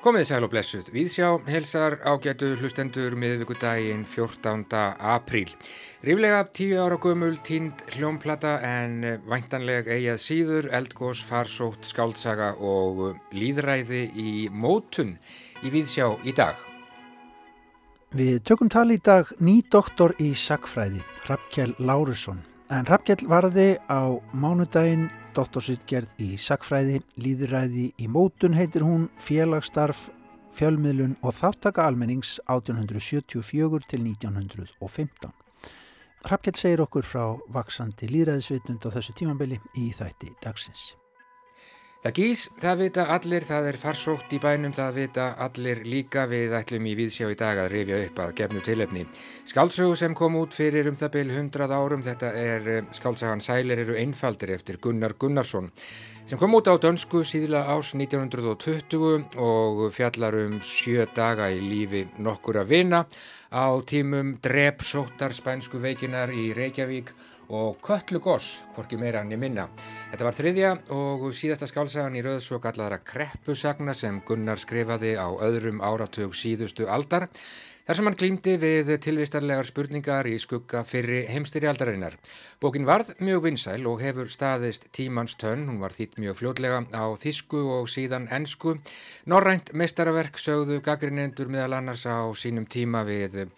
[0.00, 0.86] Komið sæl og blessuð.
[0.94, 4.62] Víðsjá helsar ágætu hlustendur miðvíkudaginn 14.
[4.96, 5.50] apríl.
[6.06, 14.06] Ríflega tíu ára gömul tínd hljómplata en væntanleg eigað síður, eldgós, farsótt, skáldsaga og líðræði
[14.14, 15.16] í mótun
[15.60, 16.54] í Víðsjá í dag.
[18.14, 22.49] Við tökum tali í dag ný doktor í sakfræði, Rappkjell Lárusson.
[22.70, 30.04] En Rappkjell varði á mánudaginn doktorsutgerð í sakfræði, líðræði í mótun heitir hún félagsstarf,
[30.54, 35.34] fjölmiðlun og þáttaka almennings 1874 til 1915.
[36.30, 40.92] Hrafkjell segir okkur frá vaksandi líðræðisvitund á þessu tímambili í þætti dagsins.
[42.00, 46.54] Það gís, það vita allir, það er farsótt í bænum, það vita allir líka við
[46.56, 49.02] ætlum í viðsjá í dag að rifja upp að gefnu tilöfni.
[49.50, 53.84] Skáldsögu sem kom út fyrir um það byl 100 árum, þetta er eh, skáltsagan Sælir
[53.84, 55.68] eru einfaldir eftir Gunnar Gunnarsson
[56.30, 62.04] sem kom út á dönsku síðla ás 1920 og fjallar um sjö daga í lífi
[62.22, 63.00] nokkur að vinna
[63.50, 67.10] á tímum drep sóttar spænsku veikinar í Reykjavík
[67.50, 69.66] og Köllu Goss, hvorki meira hann í minna.
[70.12, 75.28] Þetta var þriðja og síðasta skálsagan í rauð svo kallara kreppusagna sem Gunnar skrifaði á
[75.28, 77.28] öðrum áratug síðustu aldar
[77.90, 82.14] þar sem hann glýmdi við tilvistarlegar spurningar í skugga fyrri heimstyrjaldarinnar.
[82.62, 87.06] Bókin varð mjög vinsæl og hefur staðist tímans tönn, hún var þýtt mjög fljótlega á
[87.18, 88.76] þísku og síðan ennsku.
[89.26, 93.48] Norrænt meistaraverk sögðu gaggrinendur meðal annars á sínum tíma við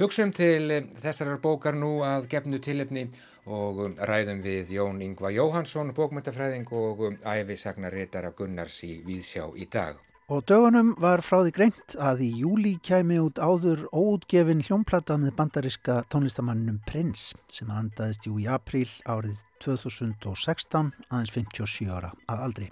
[0.00, 3.10] Hugsum til þessarar bókar nú að gefnu tilefni
[3.44, 9.68] og um, ræðum við Jón Yngva Jóhansson, bókmyndafræðing og um, æfisagnaritara Gunnars í Víðsjá í
[9.68, 10.00] dag.
[10.32, 15.34] Og dögunum var frá því greint að í júli kæmi út áður óutgefin hljómplata með
[15.36, 22.70] bandariska tónlistamannum Prins sem andaðist jú í apríl árið 2016 aðeins 57 ára að aldri.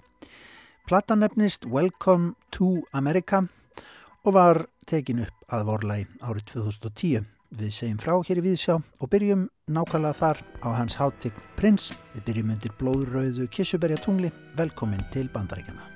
[0.89, 3.43] Plata nefnist Welcome to America
[4.25, 7.29] og var tekin upp að vorlægi árið 2010.
[7.61, 11.91] Við segjum frá hér í Víðsjá og byrjum nákvæmlega þar á hans hátign prins.
[12.17, 14.33] Við byrjum undir blóðröðu Kissuberja tungli.
[14.57, 15.90] Velkomin til bandaríkjana.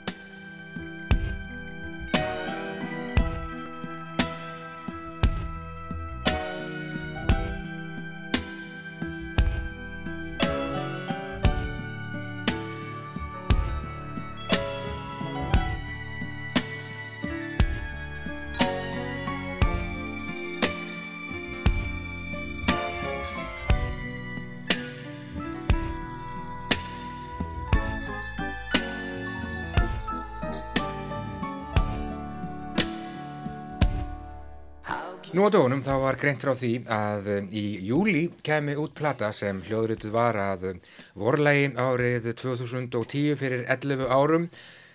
[35.46, 39.28] Nú á dónum þá var greint frá því að um, í júli kemi út plata
[39.30, 40.80] sem hljóðrituð var að um,
[41.22, 44.50] vorlægi árið 2010 fyrir 11 árum.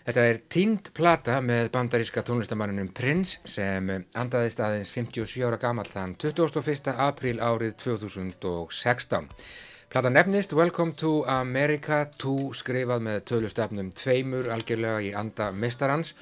[0.08, 5.86] Þetta er tínd plata með bandaríska tónlistamannunum Prince sem um, andaðist aðeins 57 ára gammal
[5.86, 6.96] þann 21.
[6.98, 9.30] apríl árið 2016.
[9.90, 16.16] Plata nefnist Welcome to America 2 skrifað með tölustafnum tveimur algjörlega í anda mestarans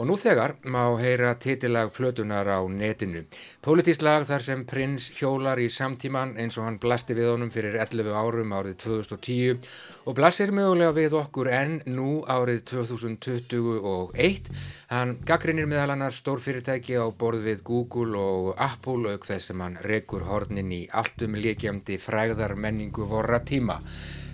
[0.00, 3.26] Og nú þegar má heyra titilag plötunar á netinu.
[3.60, 8.08] Pólitíslag þar sem prins hjólar í samtíman eins og hann blasti við honum fyrir 11
[8.16, 9.60] árum árið 2010
[10.08, 14.48] og blasir mögulega við okkur enn nú árið 2021.
[14.88, 19.76] Hann gaggrinir meðal annar stórfyrirtæki á borð við Google og Apple auk þess sem hann
[19.84, 23.76] rekur hornin í alltum líkjandi fræðar menningu vorra tíma.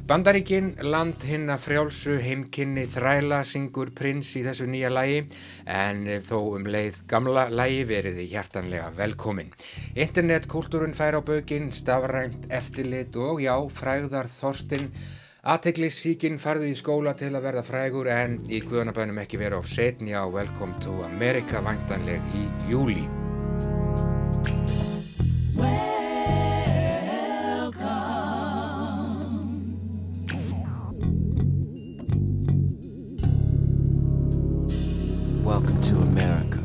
[0.08, 5.18] Bandaríkin, land hinn að frjálsu heimkynni þræla syngur prins í þessu nýja lægi
[5.68, 9.52] en þó um leið gamla lægi veriði hjartanlega velkomin.
[10.00, 14.88] Internetkultúrun fær á bögin, stafrænt eftirlit og já, fræðar þorstinn.
[15.44, 20.16] Aðteglis-síkin farðu í skóla til að verða frægur en í guðanabænum ekki vera á setni
[20.16, 23.04] á Welcome to America væntanleg í júli.
[35.48, 36.58] Welcome to America,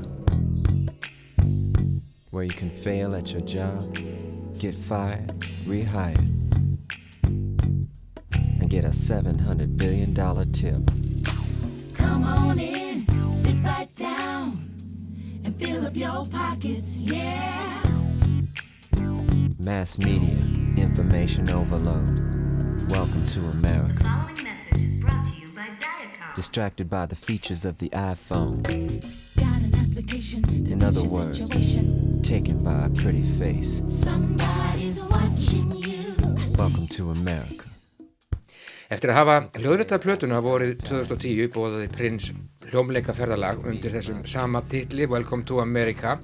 [2.31, 3.97] where you can fail at your job,
[4.59, 5.30] get fired,
[5.63, 6.27] rehired,
[7.24, 10.13] and get a $700 billion
[10.51, 10.81] tip.
[11.95, 14.69] Come on in, sit right down,
[15.45, 17.83] and fill up your pockets, yeah.
[19.59, 20.36] Mass media,
[20.75, 22.19] information overload.
[22.91, 24.24] Welcome to America.
[26.35, 28.63] Distracted by the features of the iPhone,
[29.38, 32.21] Got an application to In fix other your words, situation.
[32.24, 33.83] taken by a pretty face.
[33.88, 36.15] Somebody's watching you.
[36.38, 37.69] I say, Welcome to America.
[38.91, 42.31] Eftir að hafa hljóðritað plötuna vorið 2010 bóðaði prins
[42.71, 46.18] hljómleika ferðalag undir þessum sama titli Welcome to America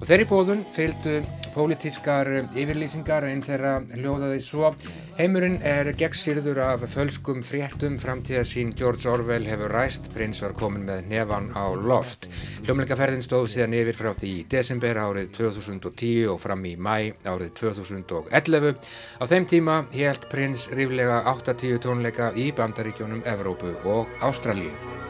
[0.00, 1.18] og þeirri bóðun fylgdu
[1.54, 4.74] pólitískar yfirlýsingar einn þeirra hljóðaði svo
[5.16, 10.84] Heimurinn er gegnsýrður af fölskum fréttum framtíðar sín George Orwell hefur ræst, prins var komin
[10.84, 12.28] með nefan á loft.
[12.66, 17.54] Hljómleikaferðin stóð síðan yfir frá því í desember árið 2010 og fram í mæ árið
[17.62, 18.76] 2011.
[19.16, 25.05] Á þeim tíma helt prins ríflega 80 tónleika í bandaríkjónum Evrópu og Ástralíu.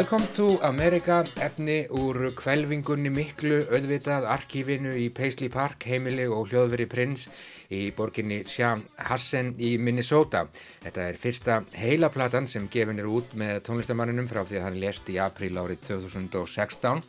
[0.00, 6.86] Welcome to America, efni úr kvelvingunni miklu auðvitað arkífinu í Paisley Park, heimili og hljóðveri
[6.88, 7.26] prins
[7.68, 10.46] í borginni Sham Hassen í Minnesota.
[10.86, 15.12] Þetta er fyrsta heilaplatan sem gefin er út með tónlistamanninum frá því að hann lést
[15.12, 17.04] í apríl árið 2016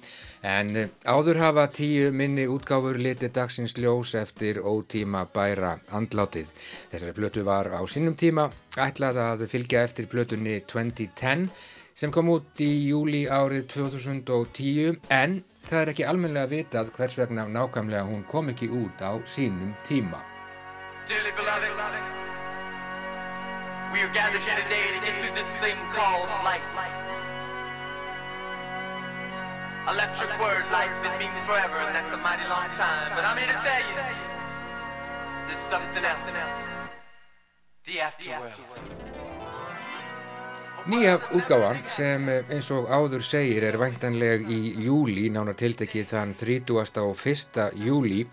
[0.51, 6.51] en áður hafa tíu minni útgáfur litið dagsins ljós eftir ótíma bæra andlátið.
[6.91, 11.47] Þessari plötu var á sínum tíma ætlað að fylgja eftir plötunni 2010
[11.93, 17.45] sem kom út í júli árið 2010 en það er ekki almenlega vitað hvers vegna
[17.47, 20.23] nákvæmlega hún kom ekki út á sínum tíma.
[21.07, 21.71] Dearly beloved,
[23.93, 26.63] we are gathered here today to get through this thing called life.
[29.89, 33.11] Electric word, life, it means forever, and that's a mighty long time.
[33.15, 33.95] But I'm here to tell you,
[35.47, 36.37] there's something else.
[37.85, 39.10] The afterworld.
[40.89, 46.73] Nýja útgáfan sem eins og áður segir er væntanleg í júli, nánar tiltekið þann 30.
[47.03, 47.59] og 1.
[47.85, 48.23] júli.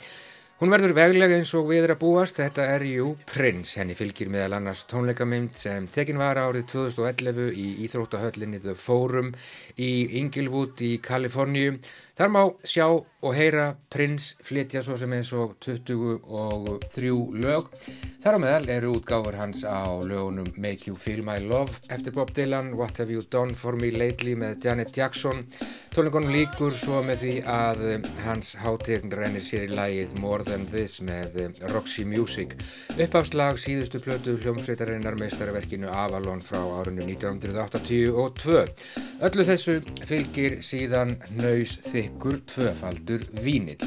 [0.58, 4.32] Hún verður veglega eins og við er að búast, þetta er jú Prins, henni fylgir
[4.32, 9.28] meðal annars tónleikamynd sem tekin var árið 2011 í Íþróttahöllinni The Forum
[9.76, 9.92] í
[10.22, 11.76] Inglewood í Kaliforníu.
[12.18, 12.86] Þar má sjá
[13.18, 17.12] og heyra Prins flytja svo sem eins og 23
[17.42, 17.68] lög.
[18.22, 22.32] Þar á meðal eru útgáfur hans á lögunum Make You Feel My Love eftir Bob
[22.34, 25.44] Dylan, What Have You Done For Me Lately með Janet Jackson.
[25.94, 27.84] Tónleikonum líkur svo með því að
[28.26, 31.38] hans hátegn rennir sér í lægið More Than This með
[31.72, 32.54] Roxy Music.
[32.98, 38.66] Uppafslag síðustu plötu hljómsveitarinnar meistarverkinu Avalon frá árinu 1982.
[39.26, 41.78] Öllu þessu fylgir síðan nöys
[42.08, 43.84] þykkur tvöfaldur vínill.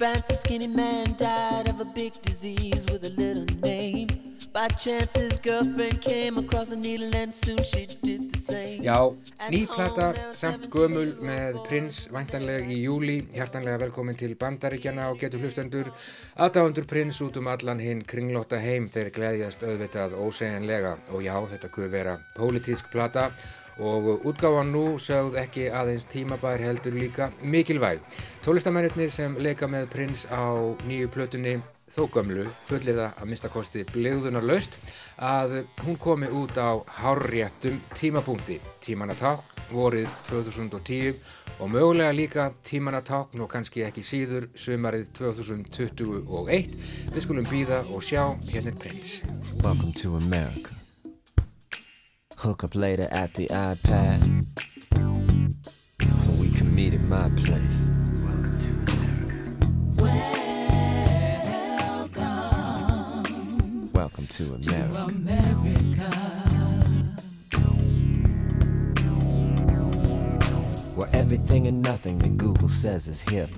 [0.00, 4.08] A skinny man died of a big disease with a little name.
[4.52, 8.82] By chance, his girlfriend came across a needle and soon she did the same.
[8.82, 9.10] Já,
[9.50, 15.42] ný plata, samt gömul með prins, væntanleg í júli, hjartanlega velkomin til bandaríkjana og getur
[15.42, 15.92] hlustendur
[16.38, 21.74] aðdáðundur prins út um allan hinn kringlóta heim þeir gleðjast auðvitað ósegjanlega og já, þetta
[21.74, 23.32] kuð vera pólitísk plata
[23.78, 28.02] og útgáfan nú sögð ekki aðeins tímabær heldur líka mikilvæg.
[28.42, 31.58] Tólistamennir sem leika með prins á nýju plötunni
[31.88, 34.74] þó gömlu fulliða að minnstakosti blegðunar laust
[35.16, 38.58] að hún komi út á hárréttum tímapunkti.
[38.84, 41.14] Tímanatákn vorið 2010
[41.58, 46.74] og mögulega líka tímanatákn og kannski ekki síður sumarið 2021.
[47.14, 49.22] Við skulum býða og sjá hérna prins.
[49.62, 50.77] Welcome to America.
[52.38, 54.46] Hook up later at the iPad.
[54.94, 57.88] Or we can meet at my place.
[63.92, 64.92] Welcome to America.
[64.94, 66.10] Welcome to America.
[70.94, 73.50] Where everything and nothing that Google says is hip.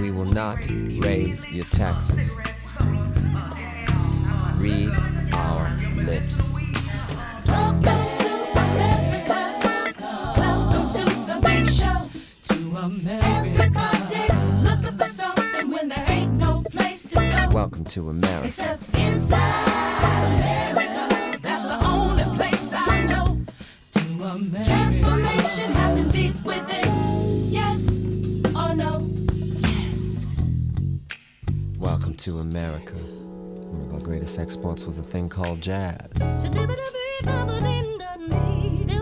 [0.00, 0.66] We will not
[1.04, 2.36] raise your taxes.
[4.58, 4.90] Read
[5.32, 6.50] our lips.
[17.52, 18.46] Welcome to America.
[18.48, 21.38] Except inside America.
[21.40, 23.38] That's the only place I know.
[23.92, 24.64] To America.
[24.64, 27.52] Transformation happens deep within.
[27.52, 27.88] Yes
[28.56, 29.06] or no?
[29.60, 30.40] Yes.
[31.78, 32.94] Welcome to America.
[32.94, 36.08] One of our greatest exports was a thing called jazz.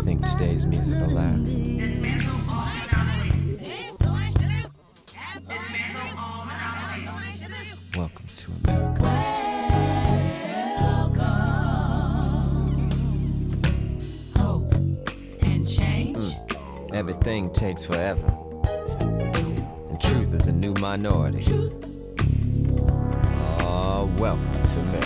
[0.04, 2.37] Think today's music will last.
[16.92, 18.34] Everything takes forever.
[20.00, 21.44] there's a new minority.
[23.60, 25.00] Oh, welcome to me.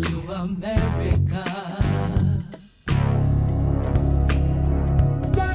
[0.00, 1.44] to America.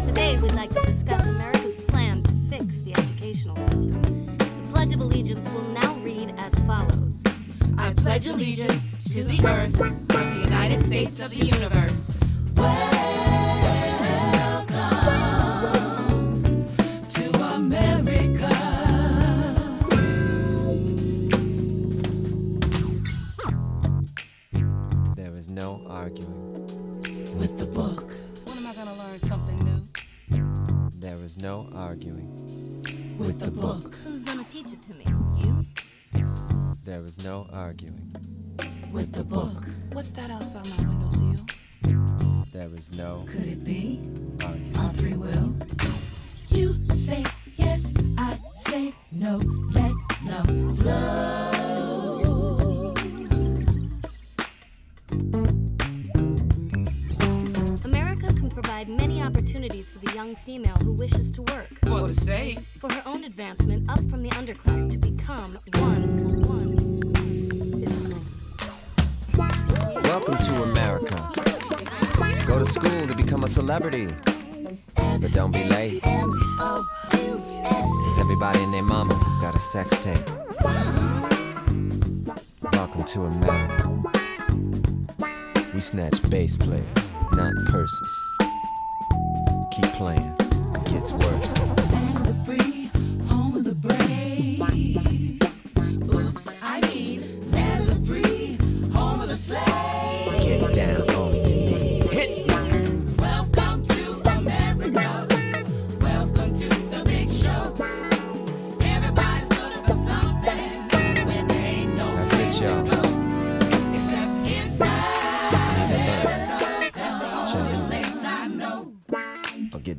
[0.06, 4.36] Today, we'd like to discuss America's plan to fix the educational system.
[4.38, 7.24] The Pledge of Allegiance will now read as follows
[7.78, 10.07] I pledge allegiance to the earth of the United
[10.88, 12.07] States of the universe.
[83.08, 83.90] To America.
[85.74, 86.84] We snatch bass players,
[87.32, 88.24] not purses.
[89.72, 90.36] Keep playing,
[90.76, 91.87] it gets worse.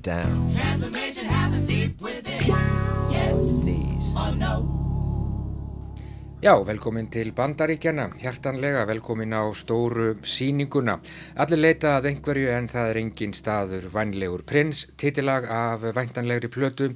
[0.08, 0.54] Down.
[0.54, 2.40] Transformation happens deep within.
[3.12, 4.16] Yes Knees.
[4.16, 4.54] or no.
[6.40, 11.00] Já, velkomin til Bandaríkjana, hjartanlega velkomin á stóru síninguna.
[11.34, 16.92] Allir leita að einhverju en það er engin staður vænlegur prins, titilag af væntanlegri plötu.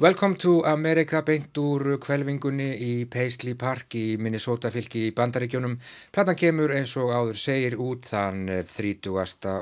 [0.00, 5.74] Welcome to America beint úr kvelvingunni í Paisley Park í Minnesota fylki í Bandaríkjónum.
[6.08, 9.10] Platan kemur eins og áður segir út þann 30.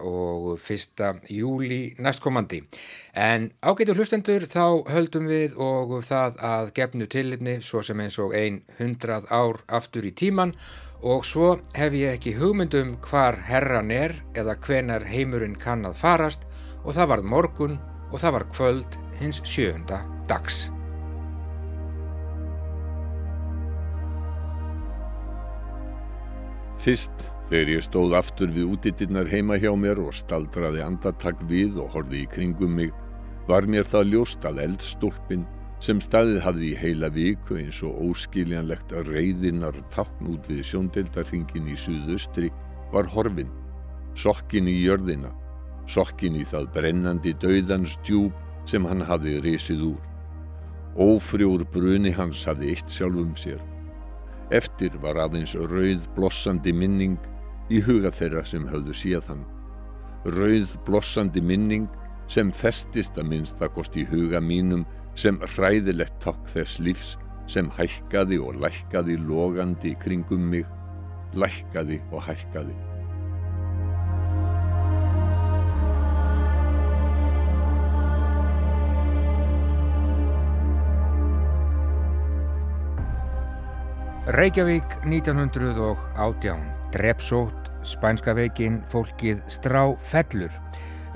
[0.07, 1.03] og 1.
[1.35, 2.61] júli næstkomandi.
[3.19, 8.37] En ágætu hlustendur þá höldum við og það að gefnu tilitni svo sem eins og
[8.39, 10.53] ein hundrað ár aftur í tíman
[11.03, 16.47] og svo hef ég ekki hugmyndum hvar herran er eða hvenar heimurinn kann að farast
[16.85, 17.77] og það varð morgun
[18.13, 20.69] og það var kvöld hins sjöunda dags.
[26.79, 31.95] Fyrst þegar ég stóð aftur við útitinnar heima hjá mér og staldraði andartak við og
[31.97, 32.93] horfði í kringum mig,
[33.49, 35.47] var mér það ljóst að eldstólpin
[35.83, 41.77] sem staðið hafði í heila viku eins og óskiljanlegt reyðinar tákn út við sjóndeldarhingin í
[41.79, 42.51] suðustri
[42.93, 43.51] var horfin,
[44.19, 45.31] sokkin í jörðina,
[45.89, 48.35] sokkin í það brennandi dauðans djúb
[48.69, 50.08] sem hann hafði risið úr.
[50.97, 53.61] Ófrjór bruni hans hafði eitt sjálfum sér.
[54.55, 57.19] Eftir var aðeins rauð blossandi minning
[57.69, 59.45] í huga þeirra sem höfðu séð hann.
[60.25, 61.89] Rauð blossandi minning
[62.33, 64.87] sem festist að minnst að kosti í huga mínum
[65.19, 67.17] sem hræðilegt takk þess lífs
[67.49, 70.69] sem hækkaði og lækkaði logandi kringum mig,
[71.37, 72.77] lækkaði og hækkaði.
[84.29, 86.57] Reykjavík 1918,
[86.93, 90.53] drepsótt, spænska veikin, fólkið strá fellur.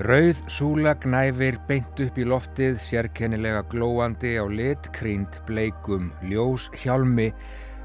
[0.01, 7.29] Rauð súla gnæfir beint upp í loftið, sérkennilega glóandi á lit, krýnd, bleikum, ljós, hjálmi,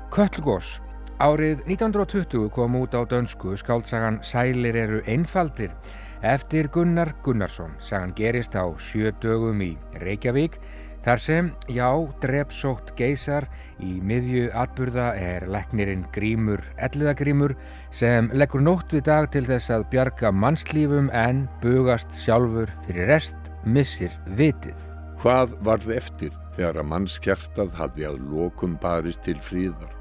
[0.09, 0.79] köllgós.
[1.21, 5.77] Árið 1920 kom út á dönsku skáldsagan Sælir eru einfaldir
[6.25, 7.77] eftir Gunnar Gunnarsson.
[7.85, 10.57] Sagan gerist á sjö dögum í Reykjavík
[11.05, 11.89] Þar sem, já,
[12.23, 13.47] drepsótt geysar
[13.79, 17.55] í miðju atburða er leknirinn Grímur Elliðagrímur
[17.95, 23.39] sem leggur nótt við dag til þess að bjarga mannslífum en bugast sjálfur fyrir rest,
[23.63, 24.75] missir vitið.
[25.23, 29.95] Hvað varð eftir þegar að mannskjartað hafði að lokum barist til fríðar?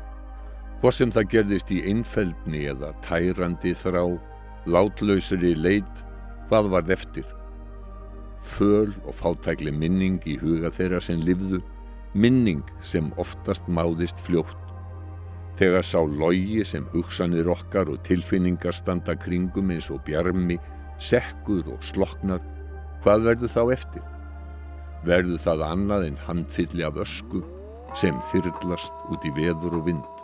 [0.81, 4.03] Hvað sem það gerðist í einfeldni eða tærandi þrá,
[4.65, 6.05] látlausri leit,
[6.49, 7.36] hvað varð eftir?
[8.43, 11.61] Föl og fátækli minning í huga þeirra sem lifðu,
[12.13, 14.57] minning sem oftast máðist fljótt.
[15.57, 20.59] Þegar sá logi sem hugsanir okkar og tilfinningar standa kringum eins og bjarmi,
[21.01, 22.43] sekkur og sloknar,
[23.01, 24.05] hvað verður þá eftir?
[25.07, 27.43] Verður það annað en handfylli af ösku
[27.97, 30.16] sem þyrlast út í veður og vind?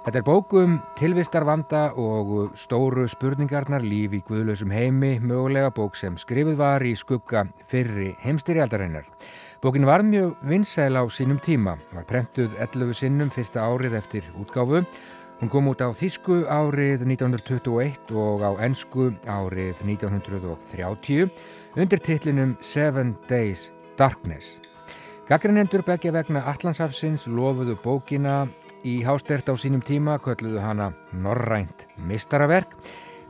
[0.00, 6.56] Þetta er bókum tilvistarvanda og stóru spurningarnar líf í guðlausum heimi, mögulega bók sem skrifið
[6.56, 9.04] var í skugga fyrri heimstyrjaldarinnar.
[9.60, 14.80] Bókin var mjög vinsæl á sínum tíma, var prentuð 11 sinnum fyrsta árið eftir útgáfu.
[15.42, 21.28] Hún kom út á þísku árið 1921 og á ensku árið 1930
[21.76, 23.68] undir titlinum Seven Days
[24.00, 24.62] Darkness.
[25.30, 28.48] Gaggrinendur begja vegna Allandsafsins lofuðu bókina
[28.86, 32.72] í hástert á sínum tíma, kölluðu hana Norrænt mistaraverk.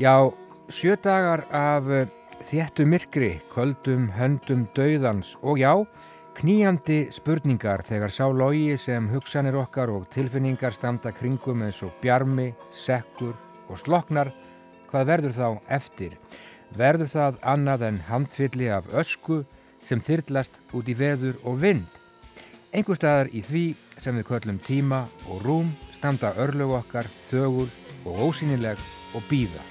[0.00, 0.30] Já,
[0.71, 2.09] sjö dagar af eh,
[2.47, 5.73] þéttu myrkri, köldum höndum dauðans og já,
[6.38, 12.52] knýjandi spurningar þegar sá logi sem hugsanir okkar og tilfinningar standa kringum eins og bjarmi,
[12.71, 13.35] sekkur
[13.69, 14.33] og sloknar,
[14.90, 16.16] hvað verður þá eftir?
[16.76, 19.42] Verður það annað en handfylli af ösku
[19.83, 21.87] sem þyrlast út í veður og vind?
[22.71, 23.64] Einhver staðar í því
[24.00, 27.69] sem við köllum tíma og rúm standa örlög okkar, þögul
[28.09, 28.80] og ósýnileg
[29.14, 29.62] og býða.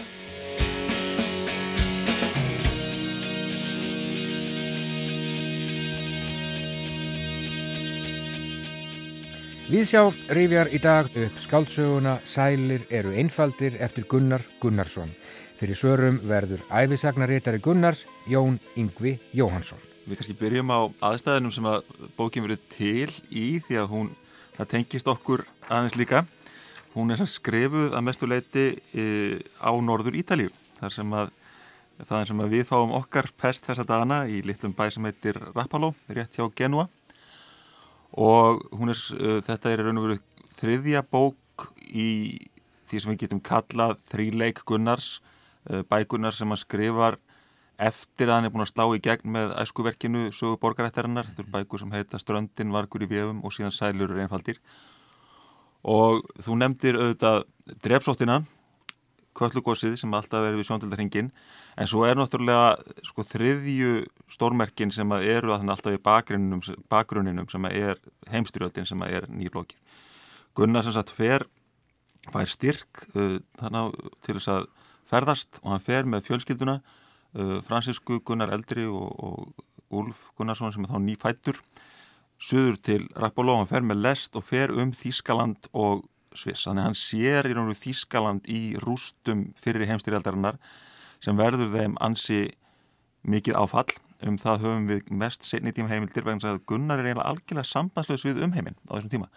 [9.69, 15.12] Viðsjá rifjar í dag upp skáldsöguna Sælir eru einfaldir eftir Gunnar Gunnarsson.
[15.59, 19.77] Fyrir svörum verður æfisagnaritari Gunnars Jón Yngvi Jóhansson.
[20.09, 20.79] Við kannski byrjum á
[21.12, 21.86] aðstæðinum sem að
[22.17, 24.09] bókin verið til í því að hún,
[24.60, 26.24] það tengist okkur aðeins líka.
[26.92, 29.04] Hún er skrifuð að mestu leiti e,
[29.63, 30.52] á norður Ítalíu.
[30.80, 31.32] Þar sem að,
[32.02, 35.39] það er sem að við fáum okkar pest þessa dana í litlum bæ sem heitir
[35.54, 36.89] Rappaló, rétt hjá Genua.
[38.19, 40.19] Og er, e, þetta er raun og veru
[40.60, 42.10] þriðja bók í
[42.89, 45.19] því sem við getum kallað þríleik Gunnars,
[45.69, 47.19] e, bækunar sem að skrifar
[47.80, 51.84] eftir að hann er búin að slá í gegn með æskuverkinu sögu borgarættarinnar, er bækur
[51.84, 54.60] sem heita Ströndin, Vargur í vefum og síðan Sælur er einfaldir.
[55.88, 57.46] Og þú nefndir auðvitað
[57.86, 58.42] drepsóttina
[59.39, 61.30] Köllugósið sem alltaf er við sjóndöldarhingin
[61.80, 62.74] en svo er náttúrulega
[63.08, 63.94] sko þriðju
[64.32, 68.02] stórmerkin sem að eru að þannig alltaf í bakgrunninum, bakgrunninum sem að er
[68.34, 69.80] heimstyrjöldin sem að er nýblóki
[70.58, 71.46] Gunnar sem sagt fer
[72.34, 74.68] fær styrk uh, þannig til þess að
[75.10, 76.80] ferðast og hann fer með fjölskylduna
[77.38, 81.62] uh, Fransisku Gunnar Eldri og, og Úlf Gunnarsson sem er þá nýfættur
[82.39, 86.06] söður til Rappoló, hann fer með lest og fer um Þískaland og
[86.38, 90.60] Sviss, þannig hann sér í náttúrulega Þískaland í rústum fyrir heimstyrjaldarinnar
[91.20, 92.46] sem verður þeim ansi
[93.28, 93.89] mikið áfall.
[94.24, 98.26] Um það höfum við mest setni tíma heimildir vegna að Gunnar er eiginlega algjörlega sambandslaus
[98.28, 99.30] við umheiminn á þessum tíma.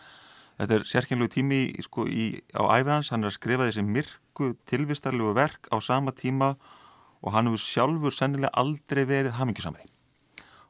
[0.60, 4.52] Þetta er sérkynlegu tími sko, í, á æfi hans, hann er að skrifa þessi myrku
[4.68, 6.81] tilvistarlegu verk á sama tíma og
[7.30, 9.86] hann hefur sjálfur sennilega aldrei verið hamingjusamri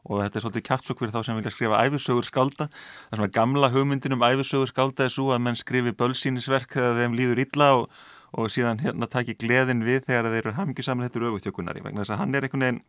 [0.03, 2.67] og þetta er svolítið kæftsök fyrir þá sem vilja skrifa æfisögur skálda.
[3.11, 6.99] Það sem að gamla hugmyndin um æfisögur skálda er svo að menn skrifi bölsýnisverk þegar
[6.99, 7.85] þeim líður illa og,
[8.35, 12.17] og síðan hérna taki gleðin við þegar þeir eru hamingjusamri þetta eru auðvitjökunari vegna þess
[12.17, 12.83] að hann er einhvern veginn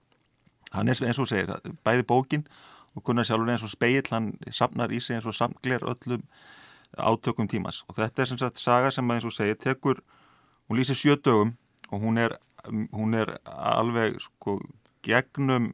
[0.73, 1.53] hann er eins og segir,
[1.85, 2.47] bæði bókin
[2.93, 6.25] og Gunnar sjálfur eins og speill hann sapnar í sig eins og samgler öllum
[6.97, 10.01] átökum tímas og þetta er sem sagt saga sem að eins og segir tekur,
[10.69, 11.55] hún lýsir sjö dögum
[11.89, 12.37] og hún er,
[12.69, 14.59] hún er alveg sko
[15.03, 15.73] gegnum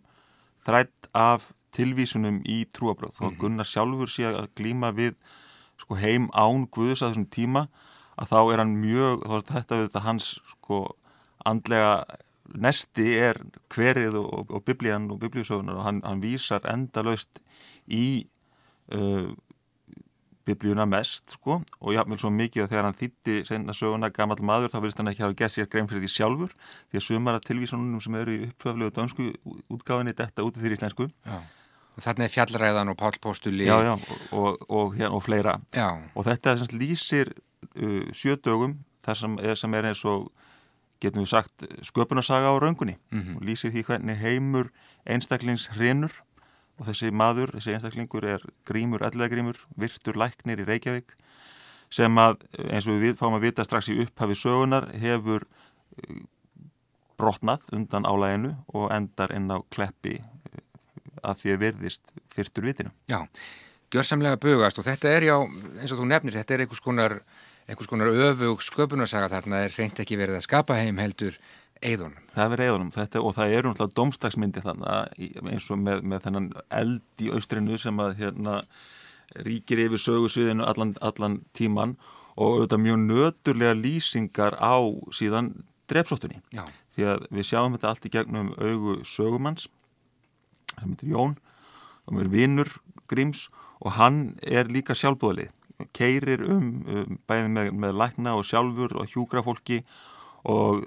[0.59, 5.15] þrætt af tilvísunum í trúabröð þó að Gunnar sjálfur sé að glíma við
[5.79, 7.67] sko, heim án Guðus að þessum tíma
[8.19, 10.79] að þá er hann mjög þá er þetta við þetta hans sko
[11.47, 11.93] andlega
[12.49, 13.37] nesti er
[13.69, 17.43] hverið og, og biblían og biblíusögunar og hann, hann vísar endalaust
[17.85, 18.25] í
[18.95, 19.29] uh,
[20.49, 24.73] biblíuna mest sko og jáfnveil svo mikið að þegar hann þýtti senna söguna gammal maður
[24.73, 26.57] þá vilist hann ekki hafa gett sér grein fyrir því sjálfur
[26.89, 29.29] því að sumar af tilvísunum sem eru í upphöflegu dönsku
[29.69, 31.09] útgáfinni detta út í því íslensku.
[31.25, 31.39] Já,
[32.09, 33.67] er fjallræðan og pálpóstuli.
[33.67, 35.59] Já, já, og, og, og, hérna, og fleira.
[35.75, 35.89] Já.
[36.15, 37.33] og þetta er sem lýsir
[37.75, 40.29] uh, sjödögum þar sem er, sem er eins og
[40.99, 43.35] getum við sagt sköpunarsaga á raungunni mm -hmm.
[43.37, 44.71] og lýsir því hvernig heimur
[45.05, 46.11] einstaklings hrinur
[46.79, 51.15] og þessi maður, þessi einstaklingur er grímur, ellega grímur, virtur læknir í Reykjavík
[51.93, 56.21] sem að eins og við fáum að vita strax í upphafi sögunar hefur eh,
[57.19, 60.61] brotnað undan álæginu og endar inn á kleppi eh,
[61.25, 62.93] að því að verðist fyrtur vitinu.
[63.09, 63.25] Já,
[63.91, 65.35] gjörsamlega bugast og þetta er já,
[65.81, 67.17] eins og þú nefnir, þetta er einhvers konar,
[67.67, 71.41] einhvers konar öfug sköpunarsaga þarna er reynd ekki verið að skapa heim heldur
[71.85, 72.23] eðunum.
[72.35, 76.49] Það er eðunum þetta, og það eru náttúrulega domstagsmyndir þannig eins og með, með þennan
[76.79, 78.55] eld í austrinu sem að hérna
[79.45, 81.95] ríkir yfir sögusviðinu allan, allan tíman
[82.39, 84.79] og auðvitað mjög nöturlega lýsingar á
[85.15, 85.51] síðan
[85.91, 86.41] drepsóttunni.
[86.55, 86.63] Já.
[86.95, 89.67] Því að við sjáum þetta allt í gegnum augu sögumanns
[90.75, 91.37] sem heitir Jón
[92.09, 92.71] og er vinnur
[93.09, 93.47] Gríms
[93.79, 95.53] og hann er líka sjálfbúðalið
[95.95, 99.79] keirir um, um bæðið með, með lækna og sjálfur og hjúgra fólki
[100.47, 100.83] og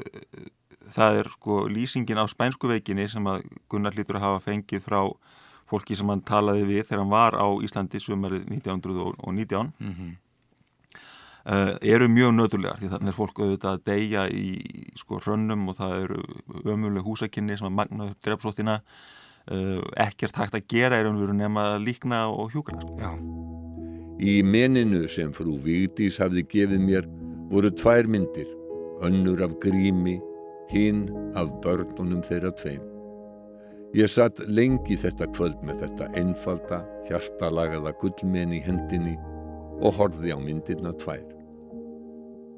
[0.92, 5.00] það er sko lýsingin á spænsku veikinni sem að Gunnar hlýtur að hafa fengið frá
[5.68, 10.12] fólki sem hann talaði við þegar hann var á Íslandi sumarið 1919 Mm -hmm.
[11.52, 14.48] uh, eru mjög nöturlegar því þannig er fólk auðvitað að deyja í
[14.96, 16.20] sko hrönnum og það eru
[16.64, 18.80] ömuleg húsakinni sem að magna upp drefsóttina
[19.50, 22.78] uh, ekkert hægt að gera er um nema að líkna og hjúkra.
[22.98, 23.12] Já.
[24.22, 27.08] Í meninu sem frú Vigdís hafði gefið mér
[27.50, 28.46] voru tvær myndir,
[29.02, 30.20] önnur af grími,
[30.72, 31.04] hinn
[31.38, 32.82] af börnunum þeirra tveim.
[33.92, 36.80] Ég satt lengi þetta kvöld með þetta einfalda,
[37.10, 39.18] hjartalagaða gullmen í hendinni
[39.82, 41.24] og horfði á myndirna tvær.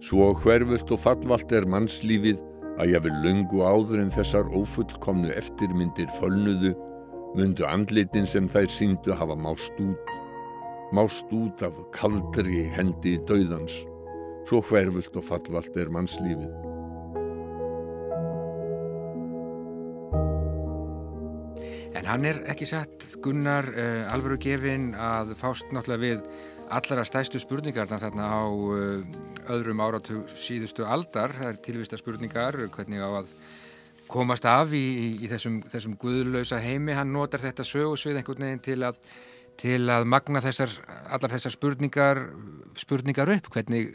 [0.04, 2.42] Svo hverfult og fallvalt er mannslífið
[2.78, 6.74] að ég vil löngu áður en þessar ófullkomnu eftirmyndir fölnuðu
[7.34, 10.12] mundu andlitin sem þær síndu hafa mást út
[10.94, 13.80] mást út af kaldri hendi dauðans
[14.48, 16.63] svo hverfult og fallvalt er mannslífið
[21.94, 26.24] En hann er ekki satt Gunnar uh, alvöru gefin að fást náttúrulega við
[26.74, 31.36] allara stæstu spurningarna þarna á uh, öðrum áratug síðustu aldar.
[31.36, 33.30] Það er tilvista spurningar, hvernig á að
[34.10, 36.96] komast af í, í, í þessum, þessum guðlausa heimi.
[36.96, 38.98] Hann notar þetta sögusvið einhvern veginn til að,
[39.60, 40.74] til að magna þessar,
[41.08, 42.24] allar þessar spurningar,
[42.80, 43.48] spurningar upp.
[43.54, 43.94] Hvernig,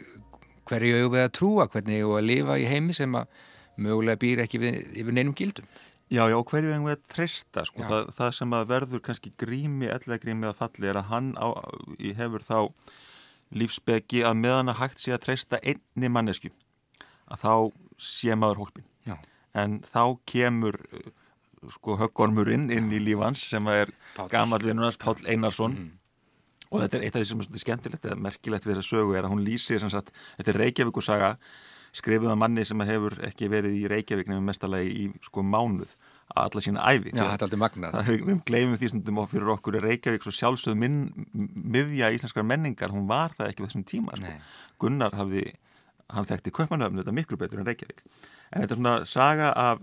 [0.70, 3.46] hverju eigum við að trúa, hvernig eigum við að lifa í heimi sem að
[3.80, 5.68] mögulega býr ekki við, yfir neinum gildum.
[6.10, 9.86] Já, já, hverju eigum við að treysta sko, það, það sem að verður kannski grími,
[9.86, 11.46] ellega grími að falli er að hann á,
[12.18, 12.56] hefur þá
[13.54, 16.50] lífsbeggi að meðan að hægt sé að treysta einni mannesku
[17.30, 17.52] að þá
[18.00, 19.16] sé maður hólpin Já.
[19.58, 21.08] en þá kemur uh,
[21.74, 24.28] sko höggormurinn inn í lífans sem að er Páll.
[24.32, 25.90] gamall vinnunars Páll Einarsson Mhm.
[26.70, 29.26] og þetta er eitt af því sem er skemmtilegt eða merkilegt við þessa sögu er
[29.26, 31.30] að hún lýsir sem sagt, þetta er Reykjavíkusaga
[31.96, 35.96] skrifuð af manni sem hefur ekki verið í Reykjavík nefnum mestalagi í sko mánuð
[36.38, 37.96] alla sína æfi Já, þetta er aldrei magnað.
[38.28, 41.00] Við gleymum því stundum og fyrir okkur er Reykjavík svo sjálfsögð minn,
[41.34, 44.36] miðja íslenskar menningar, hún var það ekki þessum tíma sko.
[44.82, 45.48] Gunnar hafði
[46.14, 49.82] hann þekkti kaupmannöfnu þetta miklu betur en Reykjavík en þetta er svona saga af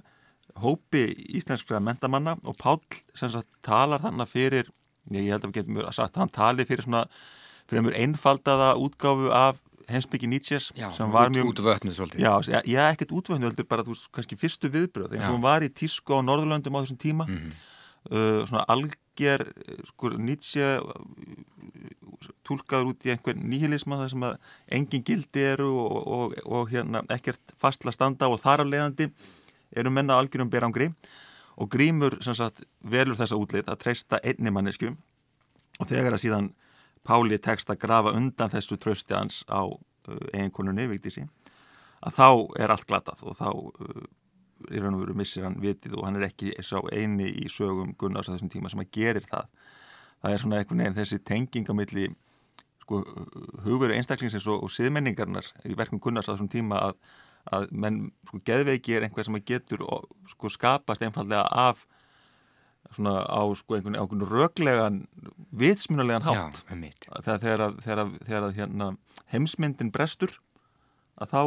[0.62, 1.06] hópi
[1.38, 2.82] íslenskra mentamanna og Páll
[3.18, 4.72] sem sagt talar þannig fyrir
[5.12, 7.06] ég, held að við getum sagt hann tali fyrir svona
[7.68, 12.20] fyrir einfaldaða útgáfu af heimsbyggi Nietzsches Já, sem var mjög út vötnuð svolítið.
[12.26, 15.64] Já, já, ekkert útvöfnu heldur bara, þú veist, kannski fyrstu viðbröð eins og hún var
[15.64, 17.52] í tísku á Norðurlöndum á þessum tíma Mhm.
[18.12, 20.92] uh, svona alger uh, sko, Nietzsche uh,
[22.48, 24.38] túlkaður út í einhver nýhilisma þar sem að
[24.78, 29.10] engin gildi eru og, og, og hérna ekkert fastla standa og þar af leiðandi
[29.78, 30.90] eru menna algjörum berangri
[31.58, 34.94] og grímur sem sagt velur þessa útlit að treysta einni mannesku
[35.80, 36.52] og þegar að síðan
[37.08, 41.24] Páli tekst að grafa undan þessu trösti hans á uh, eiginkonunni Vigdísi
[42.04, 42.30] að þá
[42.62, 44.08] er allt glatað og þá uh,
[44.74, 47.94] í raun og veru missir hann vitið og hann er ekki sá eini í sögum
[48.00, 49.52] Gunnars á þessum tíma sem að gerir það.
[50.22, 52.08] Það er svona einhvern veginn þessi tenging á milli
[52.82, 53.04] sko,
[53.66, 56.98] hugveru einstaklingsins og, og siðmenningarnar í verkum Gunnars á þessum tíma að,
[57.54, 61.86] að menn, sko, geðveiki er einhver sem að getur og, sko, skapast einfallega af
[62.96, 65.00] svona á sko einhvern, einhvern röglegan
[65.52, 67.08] vitsmunulegan hátt Já, einmitt.
[67.24, 68.90] þegar, þegar, að, þegar, að, þegar að hérna,
[69.34, 70.38] heimsmyndin brestur
[71.18, 71.42] að þá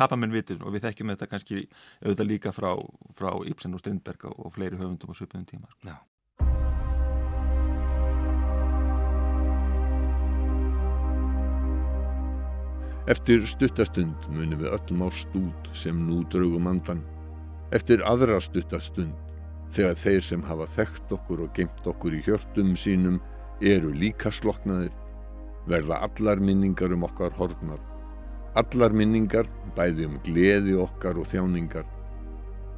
[0.00, 1.64] tapa menn vitið og við þekkjum þetta kannski
[2.04, 2.72] auðvitað líka frá,
[3.16, 5.90] frá Ibsen og Strindberg og, og fleiri höfundum á svipiðum tíma sko.
[5.90, 5.98] Já.
[13.10, 17.00] Eftir stuttastund munum við öll mást út sem nú draugum andan.
[17.74, 19.16] Eftir aðra stuttastund,
[19.74, 23.20] þegar þeir sem hafa þekkt okkur og geimt okkur í hjörtum sínum
[23.60, 24.92] eru líka sloknaðir,
[25.68, 27.80] verða allar minningar um okkar horfnar.
[28.58, 31.84] Allar minningar, bæði um gleði okkar og þjáningar.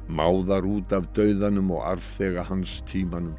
[0.07, 3.37] Máðar út af dauðanum og arðþega hans tímanum.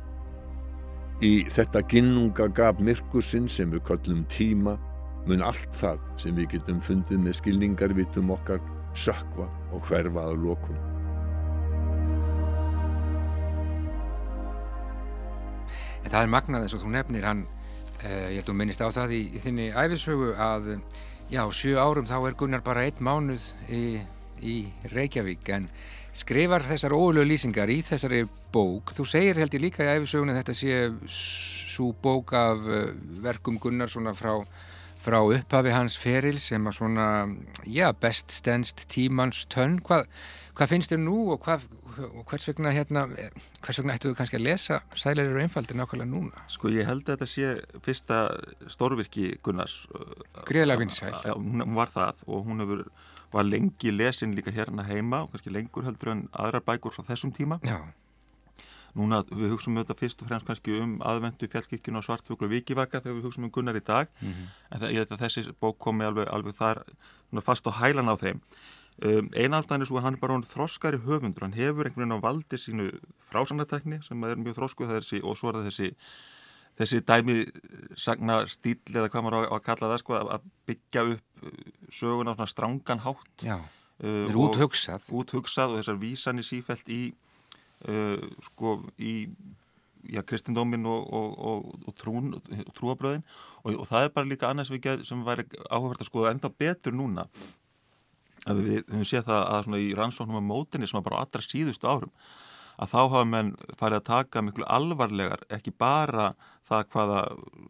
[1.23, 4.75] Í þetta ginnunga gaf myrkursinn sem við köllum tíma
[5.29, 8.61] mun allt það sem við getum fundið með skilningarvitum okkar
[8.99, 10.94] sökva og hverfa að lokum.
[16.05, 17.45] En það er magnað eins og þú nefnir hann,
[18.03, 20.71] uh, ég held að þú minnist á það í, í þinni æfisögu að
[21.33, 23.85] já, sjö árum þá er Gunnar bara einn mánuð í,
[24.45, 24.57] í
[24.93, 25.69] Reykjavík en
[26.15, 28.23] skrifar þessar ólögu lýsingar í þessari
[28.55, 28.93] bók.
[28.95, 30.77] Þú segir held ég líka í æfisögunni að þetta sé
[31.11, 32.87] svo bók af uh,
[33.25, 34.37] verkum Gunnar svona frá
[35.05, 37.07] frá upphafi hans feril sem að svona,
[37.69, 39.79] já, best stendst tímans tönn.
[39.85, 40.07] Hvað,
[40.57, 41.67] hvað finnst þér nú og, hvað,
[42.07, 43.05] og hvers vegna hérna,
[43.65, 46.45] hvers vegna ættu við kannski að lesa sælir og einfaldir nákvæmlega núna?
[46.53, 48.21] Sko ég held að þetta sé fyrsta
[48.73, 49.83] stórvirki Gunnars.
[50.49, 51.13] Greiðlega vinsæl.
[51.21, 52.87] Já, hún var það og hún hefur,
[53.35, 57.35] var lengi lesin líka hérna heima og kannski lengur heldur en aðrar bækur frá þessum
[57.37, 57.61] tíma.
[57.67, 57.83] Já.
[58.95, 63.17] Núna við hugsaum þetta fyrst og fremst kannski um aðvendu fjallkirkjun og svartfuglu vikivaka þegar
[63.19, 64.07] við hugsaum um Gunnar í dag.
[64.23, 64.45] Mhm.
[64.71, 66.85] en það, ég þessi bók komi alveg, alveg þar
[67.31, 68.41] svona, fast á hælan á þeim.
[69.03, 72.07] Um, eina ástæðan er svo að hann er bara hann þroskari höfundur, hann hefur einhvern
[72.07, 72.85] veginn á valdi sínu
[73.19, 75.89] frásannartekni sem er mjög þroskuð þessi, og svo er það þessi
[76.79, 77.35] þessi dæmi
[77.99, 81.51] sagna stíl eða hvað maður á að kalla það sko, að- byggja upp uh,
[81.91, 83.43] söguna á svona strangan hátt.
[83.43, 85.11] Já, uh, það er úthugsað.
[85.11, 87.03] úthugsað og þessar vísanir sífælt í
[87.89, 89.15] uh, sko í
[90.13, 92.33] já, kristindómin og, og, og, og trún,
[92.77, 93.25] trúabröðin
[93.65, 96.51] og, og það er bara líka annars við get, sem væri áhugavert að skoða enda
[96.53, 97.29] betur núna.
[98.45, 101.45] Að við höfum séð það að svona í rannsóknum á mótinni sem er bara allra
[101.45, 102.13] síðustu árum
[102.75, 106.33] að þá hafa menn farið að taka miklu alvarlegar, ekki bara
[106.69, 107.21] það hvaða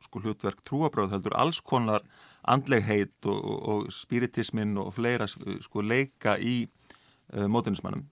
[0.07, 2.05] sko, hlutverk trúabröð heldur alls konar
[2.48, 8.07] andlegheit og, og, og spiritismin og fleira sko, leika í uh, mótinismannum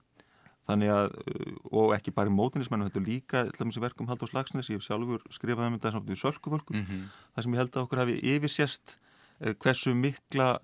[0.67, 4.29] þannig að, uh, og ekki bara í mótinismannum heldur líka, til dæmis í verkum Halldór
[4.31, 7.07] Slagsnes ég hef sjálfur skrifað um þetta samt við sölkuvölku Mhm.
[7.35, 8.97] það sem ég held að okkur hafi yfirsést
[9.43, 10.57] uh, hversu mikla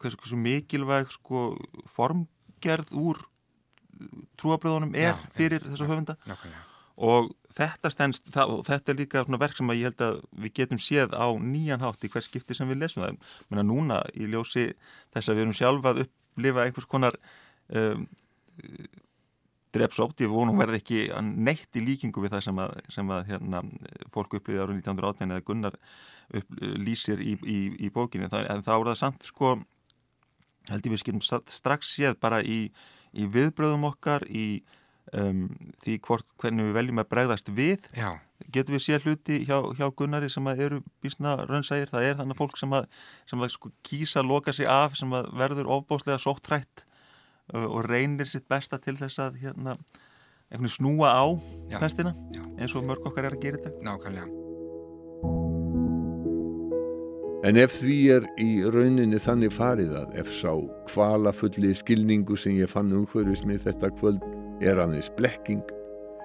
[0.00, 3.20] hversu, hversu mikilvæg sko, formgerð úr
[4.36, 6.64] trúabröðunum er Já, fyrir þessa höfunda Nákvæmlega.
[6.96, 10.18] og þetta stendst, það, og þetta er líka svona verk sem að ég held að
[10.44, 13.16] við getum séð á nýjan hátt í hvers skipti sem við lesum það
[13.50, 14.66] menna núna í ljósi
[15.14, 17.16] þess að við erum sjálfa að upplifa einhvers konar
[17.72, 18.06] um,
[19.76, 23.62] drepsótt, ég vonum verði ekki neitt í líkingu við það sem að, sem að hérna,
[24.12, 25.78] fólk upplifið árið 1918 eða Gunnar
[26.34, 29.52] upp, lýsir í, í, í bókinni, það, en þá er það samt sko,
[30.70, 32.64] held ég við getum strax séð bara í,
[33.16, 34.62] í viðbröðum okkar, í
[35.14, 35.44] um,
[35.84, 37.90] því hvort, hvernig við veljum að bregðast við.
[37.96, 38.16] Já.
[38.52, 42.38] getum við séð hluti hjá, hjá Gunnari sem að eru bísna raunsægir, það er þannig
[42.38, 42.90] fólk sem að,
[43.30, 46.85] sem að sko kýsa loka sig af sem að verður ofbáslega sóttrætt
[47.54, 49.76] og reynir sitt besta til þess að hérna,
[50.66, 51.26] snúa á
[51.70, 51.78] Já.
[51.78, 52.42] pestina, Já.
[52.58, 54.28] eins og mörg okkar er að gera þetta Nákvæmlega.
[57.46, 60.50] En ef því er í rauninni þannig farið að ef sá
[60.88, 64.24] kvalafulli skilningu sem ég fann umhverfis með þetta kvöld
[64.64, 65.62] er aðeins blekking,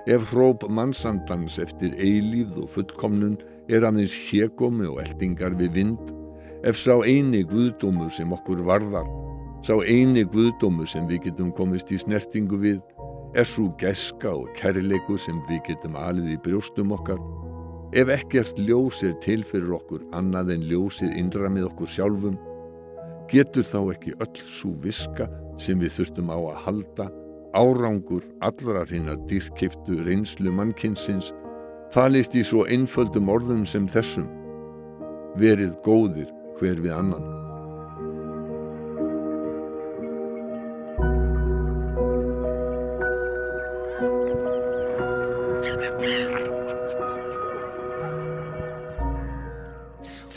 [0.09, 3.37] ef hróp mannsandans eftir eilíð og fullkomnun
[3.69, 6.13] er aðeins hégómi og eldingar við vind,
[6.65, 9.05] ef sá eini guðdómur sem okkur varðar,
[9.65, 12.81] sá eini guðdómur sem við getum komist í snertingu við,
[13.37, 17.21] er svo geska og kærleikur sem við getum alið í brjóstum okkar,
[17.91, 22.37] Ef ekkert ljós er til fyrir okkur annað en ljósið innra með okkur sjálfum,
[23.27, 25.27] getur þá ekki öll svo viska
[25.59, 27.09] sem við þurftum á að halda,
[27.51, 31.33] árangur allra hreina dýrkiftu reynslu mannkinsins,
[31.91, 34.31] falist í svo einföldum orðum sem þessum.
[35.35, 37.40] Verið góðir hver við annan.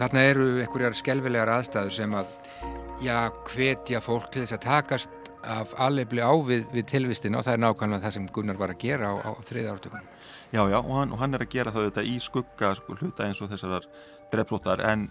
[0.04, 2.32] Þarna eru einhverjar skelvilegar aðstæður sem að,
[3.00, 3.14] já,
[3.48, 8.04] hvetja fólk til þess að takast af alvegli á við, tilvistina og það er nákvæmlega
[8.04, 10.10] það sem Gunnar var að gera á, á þriða ártökunum.
[10.52, 13.24] Já, já, og hann, og hann er að gera það þetta í skugga sko, hluta
[13.24, 13.88] eins og þessar
[14.34, 15.08] drepsóttar en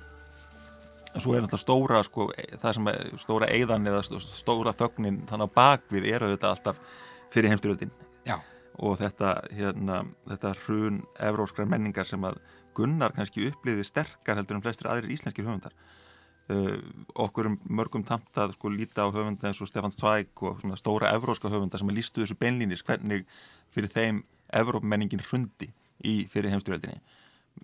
[1.18, 2.30] svo er náttúrulega stóra sko,
[2.62, 6.82] það sem er stóra eiðan eða st- stóra þögnin þannig að bakvið eru þetta alltaf
[7.34, 7.94] fyrir heimstyrjöldin
[8.82, 12.38] og þetta, hérna, þetta hrun evróskrar menningar sem að
[12.78, 15.76] Gunnar kannski uppliði sterkar heldur en flestir aðrir íslenskir höfundar.
[16.52, 16.76] Uh,
[17.24, 20.76] okkur um mörgum tamt að sko líta á höfunda eins og Stefán Zweig og svona
[20.76, 23.24] stóra evróska höfunda sem lístu þessu beinlínis hvernig
[23.72, 25.70] fyrir þeim evrópmenningin hrundi
[26.04, 27.00] í fyrir heimstyrjöldinni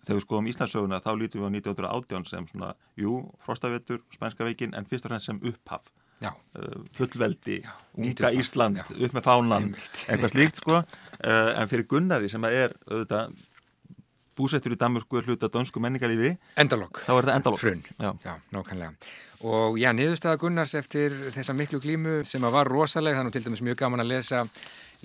[0.04, 4.76] þegar við skoðum Íslandsöguna þá lítum við á 1918 sem svona, jú, frostavetur, spænska veikin
[4.78, 5.90] en fyrst og fremst sem upphaf.
[6.20, 6.34] Já.
[6.60, 7.62] uh, fullveldi,
[7.96, 8.84] nýtt unga Ísland já.
[8.92, 9.70] upp með fánan,
[10.12, 13.38] eitthvað slíkt sko, uh, en fyrir Gunnari sem að er auðvitað
[14.40, 17.04] búsettur í Danmörku er hluta dönsku menningarlífi Endalokk.
[17.06, 17.84] þá er þetta endalokk Hrun.
[18.00, 18.12] Já.
[18.24, 18.94] Já, nákvæmlega.
[19.40, 23.62] Og já, niðurstaða Gunnars eftir þessa miklu glímu sem að var rosaleg, þannig til dæmis
[23.64, 24.42] mjög gaman að lesa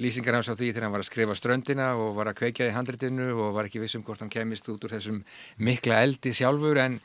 [0.03, 2.75] lýsingar hans á því þegar hann var að skrifa ströndina og var að kveikja í
[2.75, 5.21] handritinu og var ekki vissum hvort hann kemist út úr þessum
[5.63, 6.99] mikla eldi sjálfur en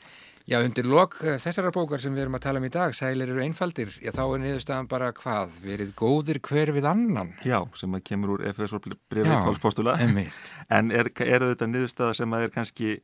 [0.50, 3.30] já, undir lok eh, þessara bókar sem við erum að tala um í dag, sælir
[3.30, 7.32] eru einfaldir, já þá er niðurstaðan bara hvað, verið góðir hver við annan.
[7.46, 10.52] Já, sem að kemur úr FSO brefi Já, Pálspostula einmitt.
[10.76, 12.98] en er, er þetta niðurstaða sem að er kannski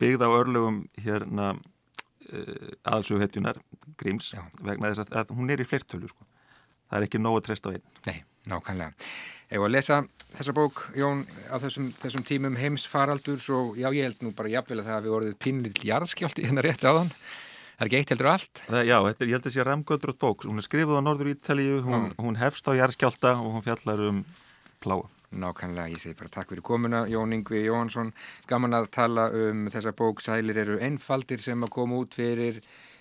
[0.00, 3.60] byggð á örlögum hérna uh, aðalsughetjunar
[4.00, 4.44] Gríms Já.
[4.62, 6.26] vegna þess að, að hún er í fleirtölu sko.
[6.90, 8.18] Það er ekki nóg að treysta á einn Nei,
[8.50, 8.92] nákvæmlega.
[9.50, 10.00] Ef að lesa
[10.30, 14.80] þessa bók, Jón, á þessum, þessum tímum heimsfaraldurs og já, ég held nú bara jafnvel
[14.82, 17.10] að það hafi orðið pínlítill jarðskjálti hérna rétt áðan.
[17.80, 18.60] Það er ekki eitt heldur allt.
[18.68, 21.30] Það, já, þetta, er- ég held að sé ramgöldrótt bók hún er skrifuð á Norður
[21.32, 24.20] Ítalíu, hún, hún hefst á jarðskjálta og hún fjallar um
[24.84, 28.08] pláa Nákvæmlega, ég segi bara takk fyrir komuna, Jón Ingvi Jóhansson.
[28.50, 32.58] Gaman að tala um þessa bók Sælir eru einfaldir sem að koma út fyrir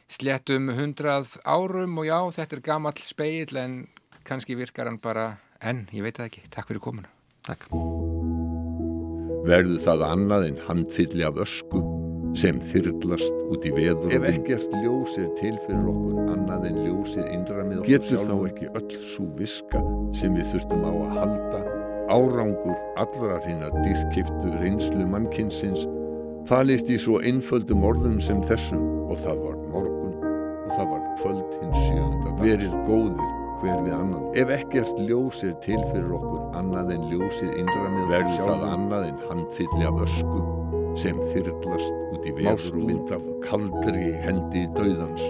[0.10, 3.80] sléttum hundrað árum og já, þetta er gamall speill en
[4.26, 6.46] kannski virkar hann bara enn, ég veit það ekki.
[6.54, 7.12] Takk fyrir komuna.
[7.48, 7.70] Takk.
[9.50, 11.82] Verður það annað en handfylli af ösku
[12.38, 17.30] sem þyrlast út í veður Ef ekkert ljós er til fyrir okkur annað en ljósið
[17.34, 19.82] innra með okkur Getur þá ekki öll svo viska
[20.20, 21.62] sem við þurftum á að halda
[22.10, 25.88] árangur allra hreina dýrkiftu reynslu mannkinsins
[26.50, 28.86] falist í svo einföldum orðum sem þessum?
[29.10, 29.99] Og það var morgun
[30.70, 32.34] og það var kvöld hins sjönda.
[32.40, 34.28] Verið góðir hver við annan.
[34.38, 39.08] Ef ekkert ljós er til fyrir okkur annað en ljósið innra með verður það annað
[39.10, 40.44] en handfylli af ösku
[41.00, 45.26] sem þyrlast út í veðrúmynd af kaldri hendi döðans.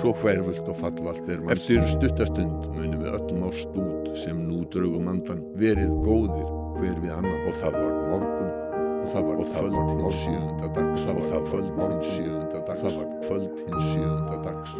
[0.00, 1.54] Svo hverfult og fallvalt er mann.
[1.54, 6.48] Eftir stuttastund munum við öll mást út sem nú draugum andan verið góðir
[6.80, 8.61] hver við annan og það var morgun
[9.02, 11.02] og það var kvöld hins sjöunda dags.
[11.02, 12.80] Og það var kvöld morgun sjöunda dags.
[12.80, 14.70] Það var kvöld hins sjöunda dags.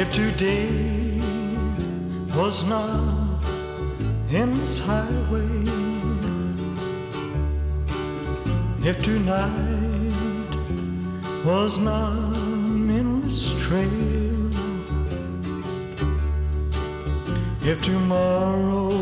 [0.00, 0.68] If today
[2.36, 3.42] was not
[4.30, 5.64] endless highway,
[8.84, 9.77] if tonight
[11.48, 14.50] was not an endless trail,
[17.62, 18.92] if tomorrow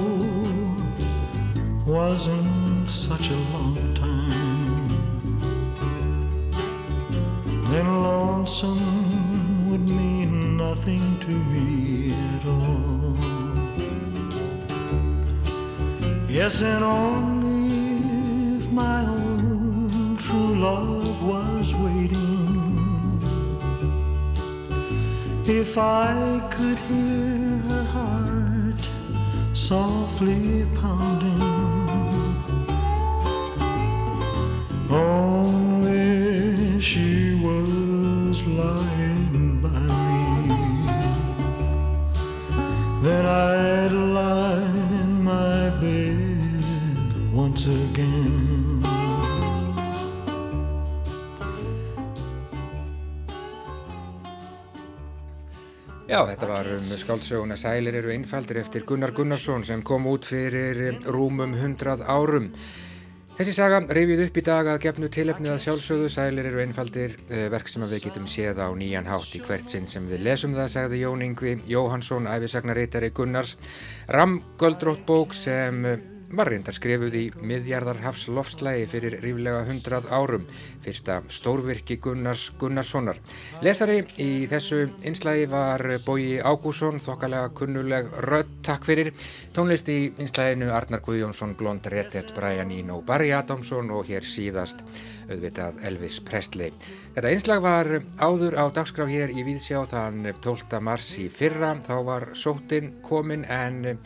[1.85, 4.89] wasn't such a long time,
[7.71, 13.17] then lonesome would mean nothing to me at all.
[16.29, 17.26] Yes, and only
[25.89, 28.83] I could hear her heart
[29.53, 30.66] softly
[56.37, 60.99] þetta var um skáldsöguna Sælir eru einfaldir eftir Gunnar Gunnarsson sem kom út fyrir um,
[61.15, 62.51] rúmum hundrað árum.
[63.39, 67.47] Þessi saga reyfið upp í dag að gefnu tilefnið að sjálfsögðu Sælir eru einfaldir eh,
[67.53, 70.69] verk sem við getum séð á nýjan hátt í hvert sinn sem við lesum það,
[70.75, 73.57] sagði Jón Ingvi Jóhansson, æfisagnaritari Gunnars.
[74.13, 80.47] Ramgöldrótt bók sem eh, var reyndar skrifuð í miðjarðarhafs lofslægi fyrir ríflega hundrað árum,
[80.85, 83.21] fyrsta stórvirki Gunnars Gunnarssonar.
[83.65, 89.13] Lesari í þessu einslægi var Bói Ágússon, þokkalega kunnuleg rödd, takk fyrir.
[89.57, 94.83] Tónlist í einslæginu Arnar Guðjónsson, Blond Rettet, Brian Eno, Barry Adamson og hér síðast
[95.31, 96.73] auðvitað Elvis Presley.
[97.17, 97.91] Þetta einslag var
[98.23, 100.81] áður á dagskrá hér í Víðsjá þann 12.
[100.83, 103.99] mars í fyrra, þá var sótin komin en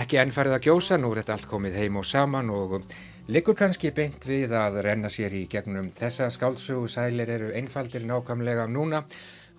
[0.00, 2.78] ekki enn farið að gjósa, nú er þetta allt komið heim og saman og
[3.28, 8.64] liggur kannski beint við að renna sér í gegnum þessa skáldsögu, sælir eru einfaldir nákvæmlega
[8.70, 9.02] núna,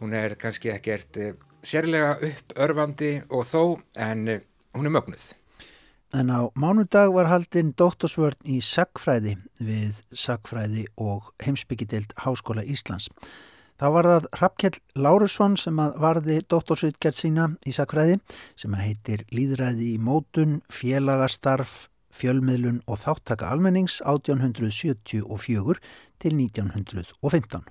[0.02, 3.62] hún er kannski ekkert eh, sérlega uppörfandi og þó,
[3.96, 4.42] en eh,
[4.74, 5.28] hún er mögnuð.
[6.12, 13.08] En á mánudag var haldinn doktorsvörn í sagfræði við sagfræði og heimsbyggideild Háskóla Íslands.
[13.82, 18.20] Þá var það Hrafkjell Lárusson sem að varði doktorsvitgerð sína í sagfræði
[18.62, 25.82] sem að heitir Líðræði í mótun, félagastarf, fjölmiðlun og þáttaka almennings 1874
[26.22, 27.66] til 1915.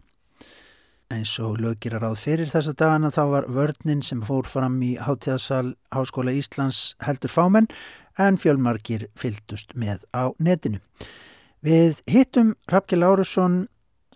[1.14, 4.96] eins og lögir að ráð fyrir þessa dagana þá var vörninn sem fór fram í
[4.98, 7.70] Hátíðasal Háskóla Íslands heldur fámenn
[8.18, 10.82] en fjölmarkir fylgdust með á netinu.
[11.62, 13.68] Við hittum Rafki Lárusson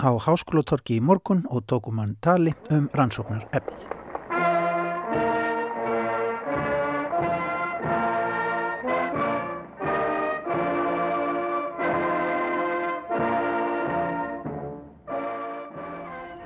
[0.03, 3.91] á Háskólatorki í morgun og tókum hann tali um rannsóknar efnið.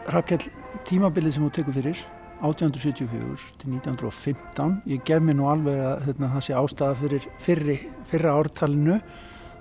[0.09, 0.41] Rakel,
[0.89, 1.99] tímabilið sem þú tekur fyrir
[2.41, 7.77] 1874 til 1915 ég gef mér nú alveg að hérna, það sé ástæða fyrir fyrri,
[8.09, 9.01] fyrra ártalinu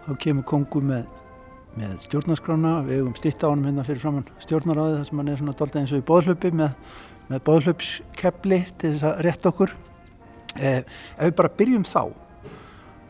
[0.06, 1.08] þá kemur kongu með,
[1.76, 2.74] með stjórnarskrána.
[2.88, 5.82] Við hefum stitt á hann hérna fyrir framann stjórnaráði þar sem hann er svona doldið
[5.82, 6.96] eins og í bóðhlaupi með,
[7.28, 9.76] með bóðhlaupskepli til þess að rétta okkur.
[10.58, 12.02] Eh, ef við bara byrjum þá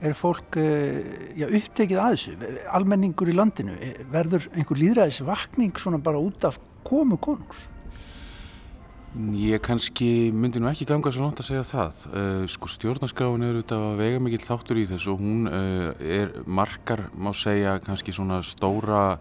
[0.08, 1.00] er fólk eh,
[1.40, 2.52] já, upptekið að þessu?
[2.78, 7.66] Almenningur í landinu eh, verður einhver líðræðis vakning svona bara út af komu konungs
[9.18, 12.02] Ég kannski myndi nú ekki ganga svo langt að segja það.
[12.12, 16.36] Uh, sko stjórnarskráin er auðvitað að vega mikill þáttur í þessu og hún uh, er
[16.46, 19.18] margar, má segja, kannski svona stóra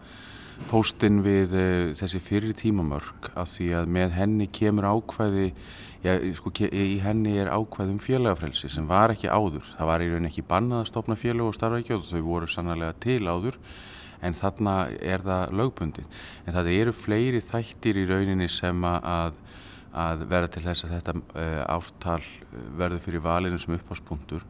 [0.68, 5.48] póstinn við uh, þessi fyrir tímamörk af því að með henni kemur ákvæði,
[6.04, 9.64] já, sko í henni er ákvæði um félagafrelsi sem var ekki áður.
[9.78, 12.52] Það var í rauninni ekki bannað að stopna félag og starfa ekki og þau voru
[12.52, 13.62] sannlega til áður
[14.20, 16.18] en þarna er það lögbundið.
[16.44, 19.40] En það eru fleiri þættir í rauninni sem að
[19.96, 22.20] að vera til þess að þetta uh, ártal
[22.78, 24.44] verður fyrir valinu sem uppháspunktur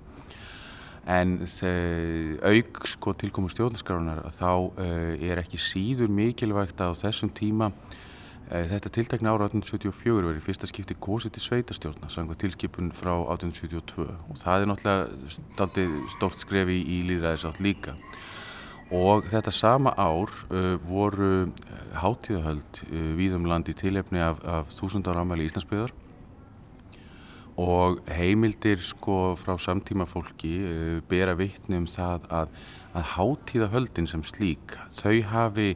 [1.07, 7.70] en auk sko tilkomur stjórnarskránar þá uh, er ekki síður mikilvægt að á þessum tíma
[8.47, 14.38] þetta tiltakna ára 1874 verið fyrsta skipti gósið til sveitastjórna sanga tilskipun frá 1872 og
[14.38, 17.97] það er náttúrulega stort skrefi í líðræðisátt líka.
[18.94, 20.30] Og þetta sama ár
[20.86, 21.49] voru
[22.03, 25.94] hátíðahöld uh, víðum land í tilefni af, af þúsundar ámæli Íslandsbyðar
[27.57, 32.57] og heimildir sko frá samtíma fólki uh, bera vittni um það að,
[32.97, 35.70] að hátíðahöldin sem slík þau hafi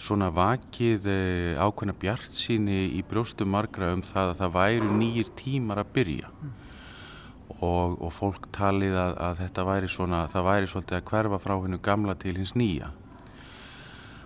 [0.00, 5.36] svona vakið uh, ákveðna bjart síni í brjóstum margra um það að það væru nýjir
[5.38, 6.58] tímar að byrja mm
[7.60, 11.54] og, og fólk talið að, að þetta væri svona, það væri svolítið að hverfa frá
[11.64, 12.90] hennu gamla til hins nýja.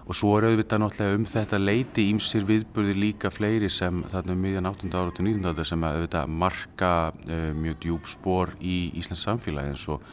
[0.05, 4.43] Og svo er auðvitað náttúrulega um þetta leiti ímsir viðburði líka fleiri sem þarna um
[4.45, 4.93] miðjan 18.
[4.93, 5.47] ára til 19.
[5.49, 10.05] ára sem að auðvitað marka uh, mjög djúb spór í Íslands samfélagi eins og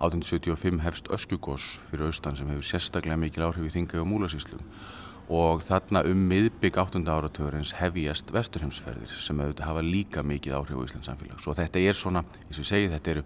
[0.00, 4.64] 1875 hefst Öskugós fyrir austan sem hefur sérstaklega mikil áhrif í Þingau og Múlasíslum
[5.28, 7.04] og þarna um miðbygg 8.
[7.04, 11.38] áratugurins hefjast vesturheimsferðir sem auðvitað hafa líka mikið áhrif á Íslands samfélag.
[11.40, 13.24] Svo þetta er svona, eins og ég segi, þetta eru,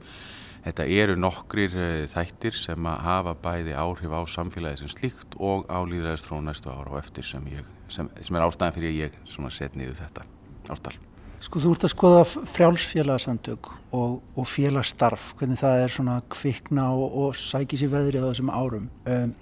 [0.69, 5.67] þetta eru nokkrir uh, þættir sem að hafa bæði áhrif á samfélagi sem slíkt og
[5.73, 9.21] á líðræðist frá næstu ára og eftir sem, ég, sem, sem er ástæðan fyrir ég
[9.29, 10.29] set niður þetta
[10.69, 10.95] ástal.
[11.39, 17.15] Sko þú ert að skoða frjálsfélagsandök og, og félagsstarf, hvernig það er svona kvikna og,
[17.23, 18.89] og sækis í veðri á þessum árum.
[19.07, 19.37] Um,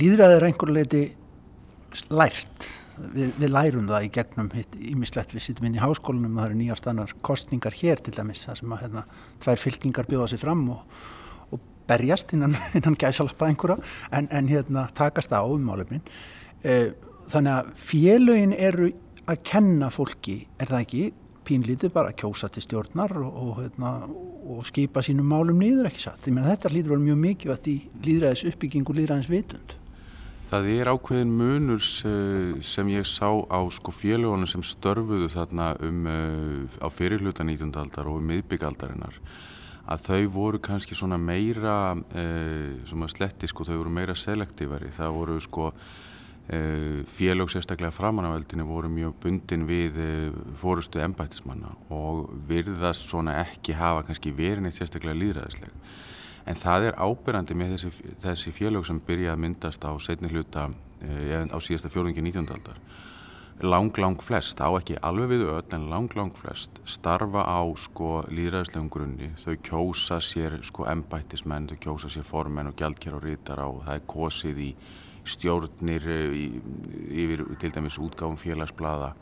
[0.00, 1.02] Líðræði er einhver leiti
[2.10, 2.70] lært.
[2.94, 4.50] Við, við lærum það í gegnum
[4.92, 5.34] ímislegt.
[5.34, 8.44] Við sittum inn í háskólanum og það eru nýjastannar kostningar hér til dæmis.
[8.46, 9.04] Það sem að hérna,
[9.42, 11.00] tvær fylkingar bjóða sér fram og,
[11.50, 13.80] og berjast innan, innan gæsalappa einhverja
[14.14, 16.04] en, en hérna, takast á um málefnin.
[16.62, 16.94] Eh,
[17.32, 18.92] þannig að félögin eru
[19.24, 21.04] að kenna fólki, er það ekki,
[21.44, 23.94] pínlítið bara að kjósa til stjórnar og, og, hérna,
[24.48, 26.22] og skipa sínum málum nýður ekki satt.
[26.24, 29.74] Því að þetta líður mjög mikilvægt í líðræðis uppbygging og líðræðis vitund.
[30.54, 36.04] Það er ákveðin munur sem ég sá á sko félagunum sem störfuðu þarna um
[36.78, 37.72] á fyrirluta 19.
[37.74, 39.18] aldar og um miðbyggaldarinnar
[39.90, 45.18] að þau voru kannski svona meira sem að sletti sko þau voru meira selektívari það
[45.18, 45.72] voru sko
[47.18, 49.98] félög sérstaklega framan á eldinu voru mjög bundin við
[50.62, 55.74] fórustu embættismanna og virðast svona ekki hafa kannski verið neitt sérstaklega líðræðisleg
[56.44, 60.68] en það er ábyrjandi með þessi, þessi félög sem byrja að myndast á setni hluta
[61.00, 62.52] eh, á síðasta fjórðingi 19.
[62.52, 62.80] aldar
[63.62, 68.24] lang, lang flest, á ekki alveg við öll en lang, lang flest starfa á sko
[68.26, 73.62] líðræðislegum grunni þau kjósa sér sko embættismenn þau kjósa sér formenn og gjaldkjær og rítar
[73.62, 74.70] á það er kosið í
[75.24, 76.44] stjórnir í,
[77.14, 79.14] yfir til dæmis útgáfum félagsblada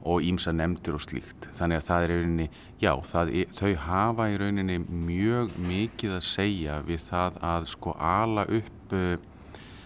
[0.00, 1.50] og ímsa nefndir og slíkt.
[1.58, 2.46] Þannig að það er í rauninni,
[2.80, 8.46] já, er, þau hafa í rauninni mjög mikið að segja við það að sko ala
[8.48, 8.94] upp,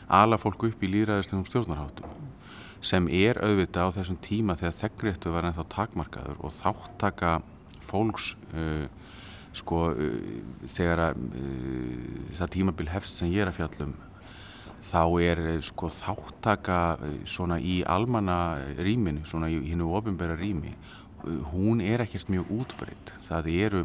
[0.09, 2.21] ala fólk upp í líðræðislegum stjórnarháttum
[2.85, 7.31] sem er auðvitað á þessum tíma þegar þeggréttu var ennþá takmarkaður og þáttaka
[7.85, 8.85] fólks uh,
[9.57, 10.19] sko uh,
[10.69, 13.95] þegar að uh, það tímabil hefst sem ég er að fjallum
[14.85, 20.75] þá er eh, sko þáttaka eh, svona í almanna rýminu, svona í hinnu ofinbæra rými,
[20.75, 23.15] eh, hún er ekkert mjög útbreytt.
[23.29, 23.85] Það eru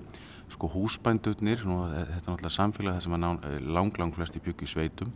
[0.50, 5.14] sko húsbændurnir, svona, þetta er náttúrulega samfélag sem að lang, lang flesti byggi sveitum,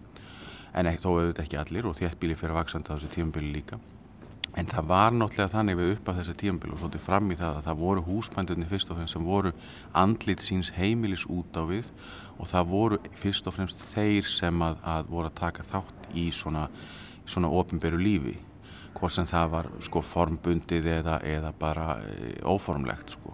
[0.73, 3.81] en ekki, þó auðvitað ekki allir og þéttbíli fyrir vaksandi á þessu tímabili líka.
[4.54, 7.56] En það var náttúrulega þannig við upp af þessa tímabili og svolítið fram í það
[7.58, 9.51] að það voru húsbændurnir fyrst og fremst sem voru
[9.97, 11.89] andlit síns heimilis út á við
[12.38, 16.28] og það voru fyrst og fremst þeir sem að, að voru að taka þátt í
[16.30, 16.68] svona,
[17.26, 18.36] svona ofinberu lífi
[18.93, 23.34] hvort sem það var sko formbundið eða, eða bara e, óformlegt sko.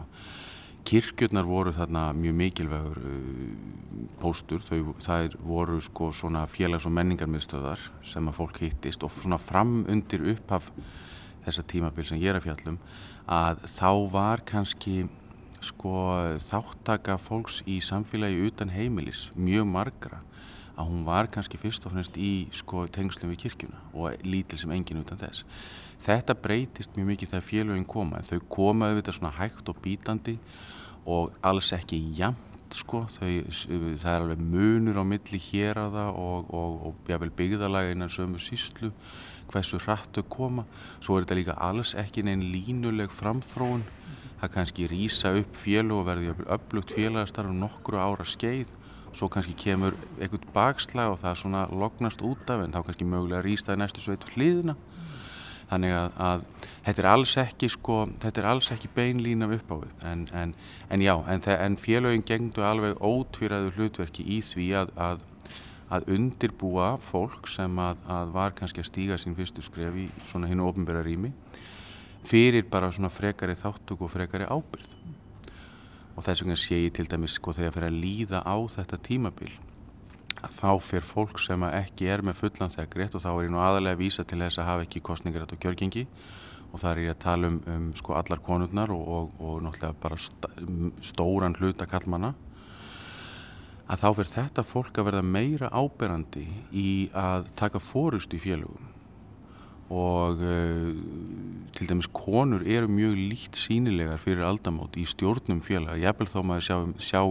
[0.87, 8.31] Kirkjurnar voru þarna mjög mikilvægur uh, póstur, þær voru sko svona félags- og menningarmiðstöðar sem
[8.31, 10.71] að fólk hittist og svona fram undir upphaf
[11.49, 12.79] þessa tímabil sem ég er að fjallum
[13.29, 15.03] að þá var kannski
[15.65, 15.93] sko
[16.39, 20.23] þáttaka fólks í samfélagi utan heimilis mjög margra
[20.79, 24.71] að hún var kannski fyrst og fremst í sko tengslum við kirkjuna og lítil sem
[24.71, 25.43] engin utan þess.
[25.99, 30.37] Þetta breytist mjög mikið þegar félögin koma en þau koma auðvitað svona hægt og bítandi
[31.09, 36.21] og alls ekki jafnt sko, þau, það er alveg munur á milli hér að það
[36.23, 38.93] og, og, og byggðalega innan sömu síslu
[39.51, 40.65] hversu hratt þau koma.
[40.99, 43.85] Svo er þetta líka alls ekki neinn línuleg framþróun.
[44.39, 48.71] Það kannski rýsa upp félög og verði upplugt félagastarf um nokkru ára skeið.
[49.13, 53.43] Svo kannski kemur einhvern bakslag og það svona lognast út af en þá kannski mögulega
[53.43, 54.77] rýsta í næstu sveit hliðina.
[55.69, 56.45] Þannig að, að
[56.85, 60.53] þetta er ekki sko, þetta er alls ekki beinlína upp á við en, en,
[60.89, 65.21] en já, en, en félögin gengdu alveg ótvíraðu hlutverki í því að, að,
[65.89, 70.49] að undirbúa fólk sem að, að var kannski að stíga sín fyrstu skref í svona
[70.49, 71.33] hinn ofnbæra rými
[72.27, 74.95] fyrir bara svona frekari þáttug og frekari ábyrð
[76.15, 79.53] og þess vegna sé ég til dæmis sko þegar fyrir að líða á þetta tímabil
[80.43, 83.61] að þá fyrir fólk sem ekki er með fullan þekkrétt og þá er ég nú
[83.63, 86.05] aðalega að vísa til þess að hafa ekki kostningarætt og kjörgengi.
[86.69, 89.97] Og það er ég að tala um, um sko allar konurnar og, og, og náttúrulega
[90.03, 90.51] bara sta,
[91.03, 92.35] stóran hluta kallmanna
[93.89, 98.87] að þá fyrir þetta fólk að verða meira áberandi í að taka fórust í félögum.
[99.89, 100.89] Og uh,
[101.73, 106.67] til dæmis konur eru mjög líkt sínilegar fyrir aldamót í stjórnum félaga, jafnvel þó maður
[106.67, 107.21] sjá, sjá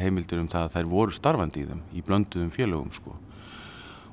[0.00, 3.18] heimildir um það að þær voru starfandi í þeim, í blönduðum félögum sko.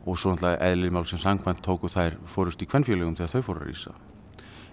[0.07, 3.63] og svo náttúrulega eðlið mál sem sangvænt tóku þær fórust í kvennfélögum þegar þau fóru
[3.63, 3.95] að rýsa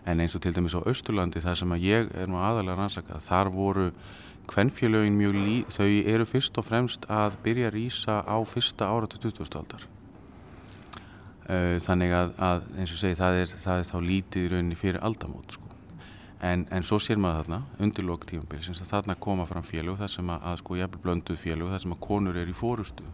[0.05, 3.25] en eins og til dæmis á Austurlandi það sem að ég er nú aðalega rannsakað
[3.25, 3.87] þar voru
[4.51, 9.21] kvennfélögin mjög lí þau eru fyrst og fremst að byrja að rýsa á fyrsta áratu
[9.23, 9.59] 20.
[9.59, 9.89] aldar
[11.45, 14.77] Uh, þannig að, að eins og segi það er, það er þá lítið í rauninni
[14.81, 15.67] fyrir aldamót sko.
[16.41, 20.13] en, en svo sér maður þarna undir lok tímabili að þarna koma fram félög þar
[20.15, 23.05] sem að, að sko jafnvel blönduð félög þar sem að konur er í fórustu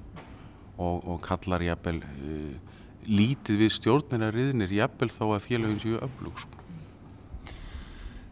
[0.79, 2.79] og, og kallar jafnvel uh,
[3.11, 6.63] lítið við stjórnir að riðnir jafnvel þó að félögin séu öflug sko.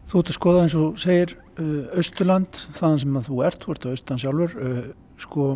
[0.07, 1.35] Þú ert að skoða eins og segir
[1.99, 4.81] Östurland, þaðan sem þú ert, þú ert á Östurland sjálfur, uh,
[5.19, 5.47] sko,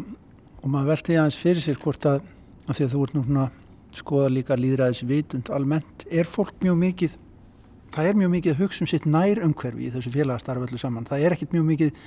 [0.60, 2.24] og maður velti aðeins fyrir sér hvort að,
[2.68, 3.45] að því að þú ert nú svona
[3.93, 7.18] skoða líka líðræðis vitund almennt, er fólk mjög mikið,
[7.93, 11.08] það er mjög mikið að hugsa um sitt nær umhverfi í þessu félagastarfi öllu saman,
[11.10, 12.01] það er ekkit mjög mikið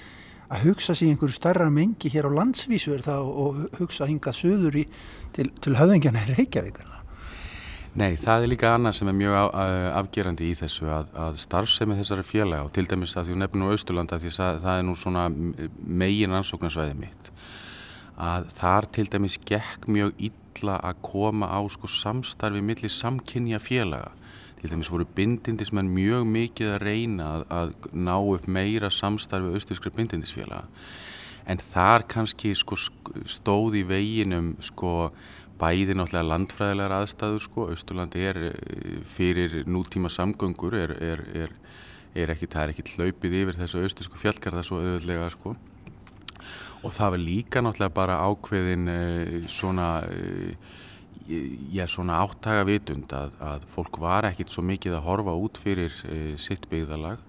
[0.47, 4.85] að hugsa sér einhverju starra mengi hér á landsvísu það og hugsa hingað söður í,
[5.35, 6.96] til, til höfðingjana Reykjavík er það?
[7.97, 11.39] Nei, það er líka annað sem er mjög á, uh, afgerandi í þessu að, að
[11.41, 14.85] starfsemi þessari félaga og til dæmis að því nefnum á Austurlanda því að það er
[14.85, 15.23] nú svona
[16.03, 17.31] megin ansóknarsvæði mitt
[18.21, 24.13] að þar til dæmis gekk mjög illa að koma á sko samstarfi millir samkynja félaga.
[24.61, 29.93] Til dæmis voru bindindismenn mjög mikið að reyna að, að ná upp meira samstarfi austurskri
[29.97, 30.65] bindindisfélaga.
[31.47, 32.79] En þar kannski sko
[33.29, 35.13] stóð í veginum sko
[35.61, 41.55] bæði náttúrulega landfræðilegar aðstæður sko, Austurlandi er eh, fyrir nútíma samgöngur er, er, er,
[42.17, 45.55] er ekki, það er ekki hlaupið yfir þessu austursku fjallgarða svo auðvöldlega sko.
[46.85, 50.75] Og það var líka náttúrulega bara ákveðin uh, svona uh,
[51.73, 55.95] já, svona áttaga vitund að, að fólk var ekkit svo mikið að horfa út fyrir
[56.39, 57.23] sitt byggðalag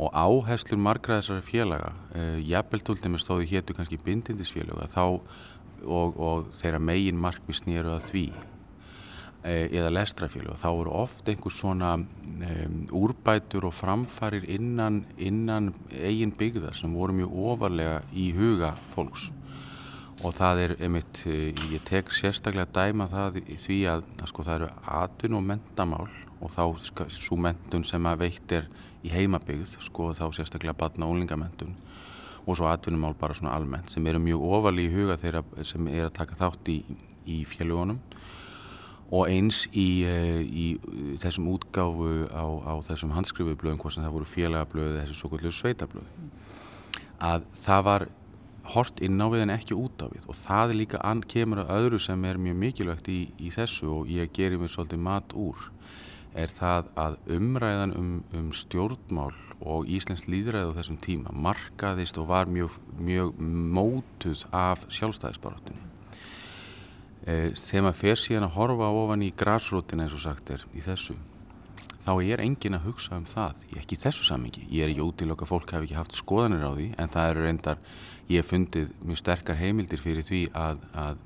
[0.00, 1.90] og áherslur margra þessari félaga
[2.42, 5.04] jafnvel tóltið með stóði héttu kannski bindindisfélaga þá
[5.84, 8.26] og, og þeirra megin markmi snýru að því
[9.44, 16.76] eða lestrafélag þá eru oft einhvers svona um, úrbætur og framfarir innan, innan eigin byggðar
[16.78, 19.28] sem voru mjög ofarlega í huga fólks.
[20.24, 24.70] Og það er einmitt, ég tek sérstaklega dæma það því að, að sko það eru
[25.02, 26.08] atvinn og mentamál
[26.40, 28.68] og þá svo mentun sem að veitt er
[29.04, 31.74] í heimabyggð, sko þá sérstaklega batna og úlingamentun
[32.44, 36.08] og svo atvinnumál bara svona almennt sem eru mjög ofarlega í huga þeirra sem er
[36.08, 36.78] að taka þátt í,
[37.26, 38.00] í fjölugunum
[39.14, 40.66] og eins í, eh, í
[41.22, 45.52] þessum útgáfu á, á þessum handskrifu blöðum, hvort sem það voru félagablöð þessi svo kvöldu
[45.54, 46.08] sveitablöð
[47.24, 48.06] að það var
[48.74, 50.24] hort inn á við en ekki út á við.
[50.28, 54.08] Og það er líka kemur að öðru sem er mjög mikilvægt í, í þessu og
[54.08, 55.70] ég gerir mér svolítið mat úr
[56.34, 59.32] er það að umræðan um, um stjórnmál
[59.62, 65.92] og Íslands líðræði á þessum tíma markaðist og var mjög, mjög mótuð af sjálfstæðisbaráttunni.
[67.24, 70.82] E, þegar maður fer síðan að horfa ofan í grásrótina eins og sagt er í
[70.84, 71.16] þessu
[72.04, 75.44] þá er engin að hugsa um það ekki í þessu samingi, ég er ekki útilokk
[75.44, 77.78] að fólk hafi ekki haft skoðanir á því en það eru reyndar,
[78.28, 81.22] ég hef fundið mjög sterkar heimildir fyrir því að, að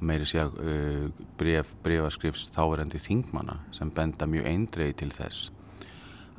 [0.00, 1.06] meiri sé að uh,
[1.40, 5.48] bref, brefaskrifs þáverandi þingmanna sem benda mjög eindreið til þess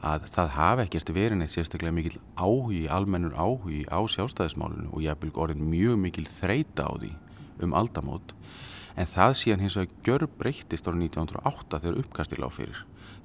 [0.05, 5.11] að það hafi ekkert verið neitt sérstaklega mikil áhugi, almennur áhugi á sjálfstæðismálunu og ég
[5.11, 7.11] hef byrjað orðin mjög mikil þreita á því
[7.65, 8.33] um aldamót.
[8.95, 12.79] En það síðan hins vegar gjör breyttist árið 1908 þegar uppkastil á fyrir.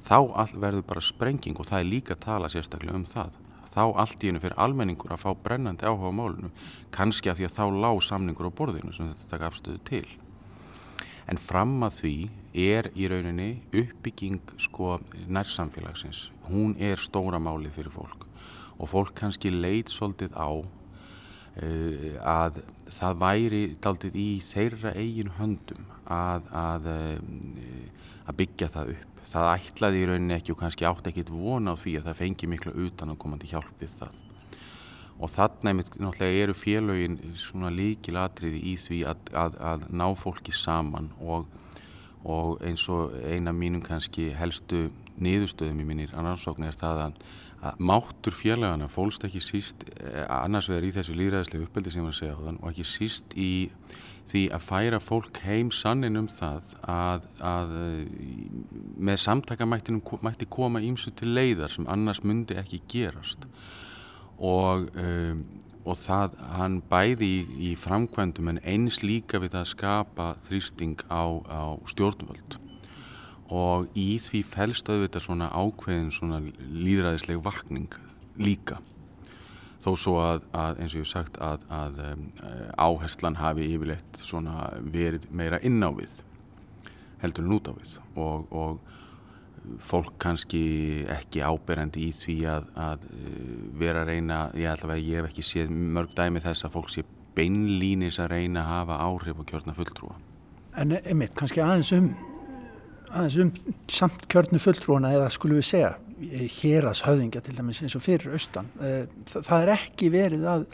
[0.05, 0.18] Þá
[0.59, 3.39] verður bara sprenging og það er líka að tala sérstaklega um það.
[3.74, 6.51] Þá allt í hennu fyrir almenningur að fá brennandi áhuga á málunu
[6.95, 10.07] kannski að því að þá lág samningur á borðinu sem þetta taka afstöðu til
[11.31, 12.16] en fram að því
[12.64, 16.29] er í rauninni uppbygging sko nærsamfélagsins.
[16.49, 18.27] Hún er stóra málið fyrir fólk.
[18.79, 22.61] Og fólk kannski leit svolítið á uh, að
[22.95, 29.25] það væri daldið í þeirra eigin höndum að, að, uh, að byggja það upp.
[29.35, 32.51] Það ætlaði í rauninni ekki og kannski átti ekkit vona á því að það fengi
[32.53, 34.24] miklu utan að komandi hjálp við það
[35.19, 40.07] og þarna einmitt náttúrulega eru félögin svona líkil atriði í því að, að, að ná
[40.19, 41.47] fólki saman og,
[42.27, 44.89] og eins og eina mínum kannski helstu
[45.23, 47.21] niðurstöðum í mínir annarsókn er það að,
[47.71, 52.19] að máttur félagana fólst ekki síst eh, annars vegar í þessu líðræðislega uppbeldi sem að
[52.19, 53.53] segja á þann og ekki síst í
[54.25, 57.75] því að færa fólk heim sannin um það að, að
[58.97, 63.45] með samtakamættinum mætti koma ímsu til leiðar sem annars myndi ekki gerast
[64.39, 65.45] og, um,
[65.85, 71.24] og það hann bæði í, í framkvæmdum en eins líka við að skapa þrýsting á,
[71.45, 72.59] á stjórnvöld.
[73.55, 77.93] Og í því fælst auðvitað svona ákveðin svona líðræðisleg vakning
[78.41, 78.80] líka.
[79.85, 82.28] Þó svo að, að eins og ég hef sagt að, að um,
[82.80, 86.22] áherslan hafi yfirleitt svona verið meira inn á við
[87.24, 87.95] heldur en út á við.
[88.20, 88.80] Og, og
[89.85, 90.62] fólk kannski
[91.11, 93.07] ekki áberandi í því að, að
[93.81, 96.93] vera að reyna, ég held að ég hef ekki séð mörg dæmi þess að fólk
[96.93, 97.05] sé
[97.35, 100.17] beinlínis að reyna að hafa áhrif á kjörna fulltrúa.
[100.79, 102.09] En einmitt, kannski aðeins um,
[103.11, 103.53] aðeins um
[103.91, 105.93] samt kjörnu fulltrúana eða skulum við segja
[106.61, 108.71] héras höfðingja til dæmis eins og fyrir austan.
[108.79, 110.67] Það, það er ekki verið að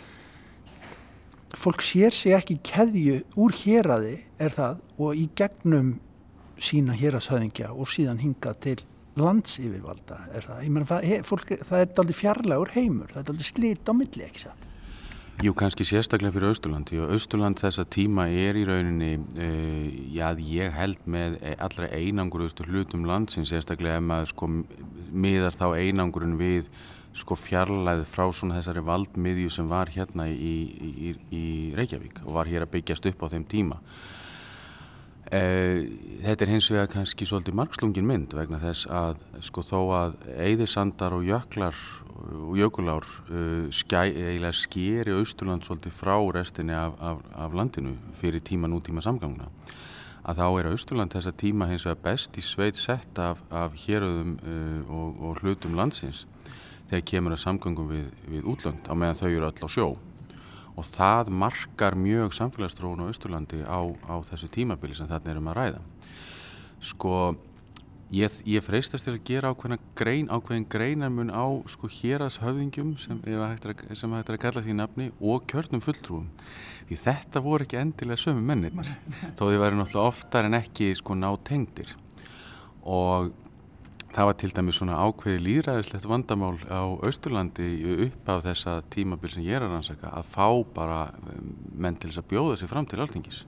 [1.59, 5.97] fólk sér sig ekki keðju úr héraði er það og í gegnum
[6.61, 8.79] sína hérashöðingja og síðan hinga til
[9.19, 10.65] landsyfirvalda er það.
[10.65, 13.93] Ég meina, það, he, fólk, það er aldrei fjarlægur heimur, það er aldrei slit á
[13.97, 14.67] milli, ekki það?
[15.41, 19.49] Jú, kannski sérstaklega fyrir Austurland, því að Austurland þessa tíma er í rauninni, e,
[20.13, 26.37] já, ég held með allra einangurustu hlutum landsins, sérstaklega ef maður sko miðar þá einangurinn
[26.41, 26.69] við
[27.17, 31.45] sko fjarlæð frá svona þessari valdmiðju sem var hérna í, í, í
[31.79, 33.81] Reykjavík og var hér að byggjast upp á þeim tíma.
[35.31, 35.85] Eh,
[36.25, 41.15] þetta er hins vegar kannski svolítið margslungin mynd vegna þess að sko þó að eigðisandar
[41.15, 41.79] og jöklar
[42.19, 48.43] og jökulár uh, skæ, eiginlega skeri Austurland svolítið frá restinni af, af, af landinu fyrir
[48.43, 49.47] tíma nútíma samgangna
[50.27, 54.35] að þá er Austurland þessa tíma hins vegar best í sveit sett af, af héröðum
[54.43, 56.27] uh, og, og hlutum landsins
[56.91, 59.93] þegar kemur að samgangum við, við útlönd á meðan þau eru öll á sjó
[60.81, 65.59] og það markar mjög samfélagstróun á Östurlandi á, á þessu tímabili sem þarna erum að
[65.59, 65.81] ræða.
[66.81, 67.17] Sko,
[68.17, 73.69] ég, ég freistast til að gera ákveðin grein, ákveðin greinarmun á sko héraðshöfðingjum sem hægt
[73.69, 76.31] er að kalla því nafni og kjörnum fulltrúum.
[76.89, 78.97] Því þetta voru ekki endilega sömu mennir,
[79.37, 81.93] þó þið væri náttúrulega oftar en ekki sko ná tengdir.
[82.81, 83.35] Og
[84.11, 87.69] Það var til dæmis svona ákveði líðræðislegt vandamál á Austurlandi
[88.09, 91.01] upp af þessa tímabil sem ég er að rannsaka að fá bara
[91.31, 93.45] um, menn til þess að bjóða sig fram til alltingis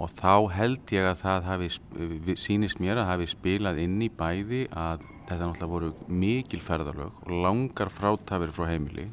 [0.00, 1.68] og þá held ég að það hafi,
[2.38, 5.90] sínist mér að hafi spilað inn í bæði að þetta náttúrulega voru
[6.22, 9.10] mikil ferðarlög og langar frátafir frá heimili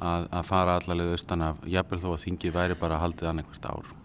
[0.00, 3.95] að, að fara allavega austan af jafnvel þó að þingið væri bara haldið annarkvært ár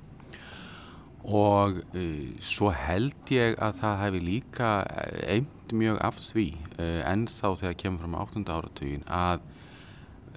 [1.24, 4.72] og uh, svo held ég að það hefði líka
[5.30, 6.48] eind mjög af því
[6.80, 8.44] uh, ennþá þegar kemur fram á 8.
[8.50, 9.44] áratugin að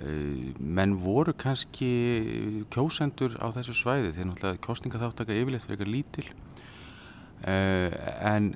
[0.05, 1.91] uh, menn voru kannski
[2.75, 6.33] kjósendur á þessu svæði þegar náttúrulega kostningaþáttaka yfirleitt fyrir eitthvað lítil
[7.45, 8.47] en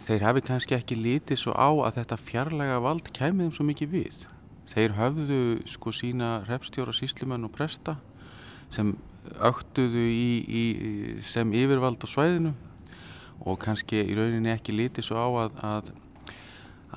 [0.00, 3.90] þeir hafi kannski ekki lítið svo á að þetta fjarlæga vald kæmið þeim svo mikið
[3.92, 4.22] við.
[4.70, 7.98] Þeir höfðu sko sína repstjóra, síslumenn og presta
[8.72, 8.94] sem
[9.50, 10.64] öktuðu í, í,
[11.26, 12.52] sem yfirvald á svæðinu
[13.46, 15.90] og kannski í rauninni ekki lítið svo á að, að,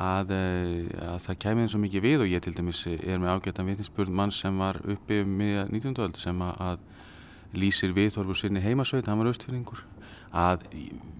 [0.09, 3.35] að, eh, að það kæmið þeim svo mikið við og ég til dæmis er með
[3.35, 5.95] ágættan vitninsspurn mann sem var uppi um miða 19.
[6.05, 6.85] öld sem að
[7.57, 9.83] lýsir viðhorfur sinni heimasveit, hann var austfyrringur
[10.29, 10.65] að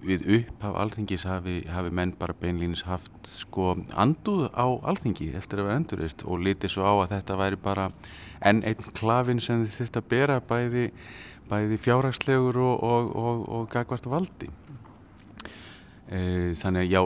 [0.04, 5.68] við upphaf alþingis hafi, hafi menn bara beinlýnis haft sko anduð á alþingi eftir að
[5.68, 7.90] vera endurist og litið svo á að þetta væri bara
[8.40, 10.90] enn einn klafin sem að bera bæði,
[11.50, 14.48] bæði fjárhagslegur og, og, og, og gagvart valdi.
[16.10, 17.02] E, þannig að já,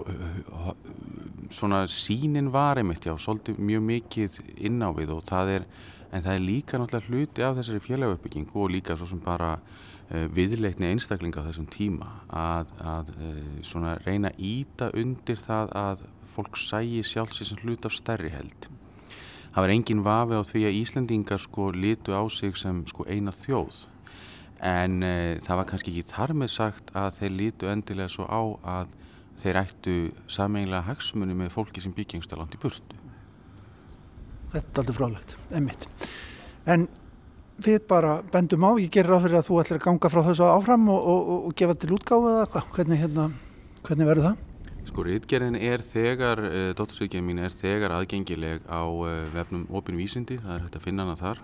[1.52, 4.38] svona sínin var einmitt já, svolítið mjög mikið
[4.68, 5.66] inn á við og það er,
[6.12, 9.56] en það er líka náttúrulega hluti af þessari félagauppbyggingu og líka svo sem bara
[10.10, 16.04] viðleikni einstaklinga á þessum tíma að, að eh, svona reyna að íta undir það að
[16.34, 18.68] fólk sægi sjálfsins hlut af stærri held.
[19.54, 23.32] Það var engin vafi á því að Íslandingar sko litu á sig sem sko eina
[23.32, 23.84] þjóð
[24.64, 28.42] en e, það var kannski ekki þar með sagt að þeir litu endilega svo á
[28.80, 28.92] að
[29.42, 29.96] þeir ættu
[30.30, 33.00] sameinlega hagsmunni með fólki sem byggingstalant í burtu.
[34.54, 35.88] Þetta er aldrei frálegt, emmitt.
[36.70, 36.86] En
[37.62, 40.48] við bara bendum á, ég gerir á fyrir að þú ætlir að ganga frá þessu
[40.48, 43.28] áfram og, og, og, og gefa til útgáðu eða hvernig, hérna,
[43.86, 44.42] hvernig verður það?
[44.84, 49.96] Sko, rítgerðin er þegar, uh, eh, dóttursvíkjum mín er þegar aðgengileg á uh, vefnum Opin
[49.96, 51.40] Vísindi, það er hægt að finna hana þar.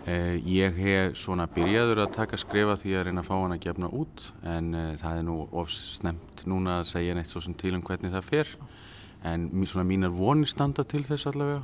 [0.00, 3.64] Uh, ég hef svona byrjaður að taka skrefa því að reyna að fá hana að
[3.66, 4.70] gefna út en
[5.00, 8.54] það er nú ofsnemt núna að segja neitt svo sem til um hvernig það fer
[9.28, 11.60] en svona mínar vonir standa til þess allavega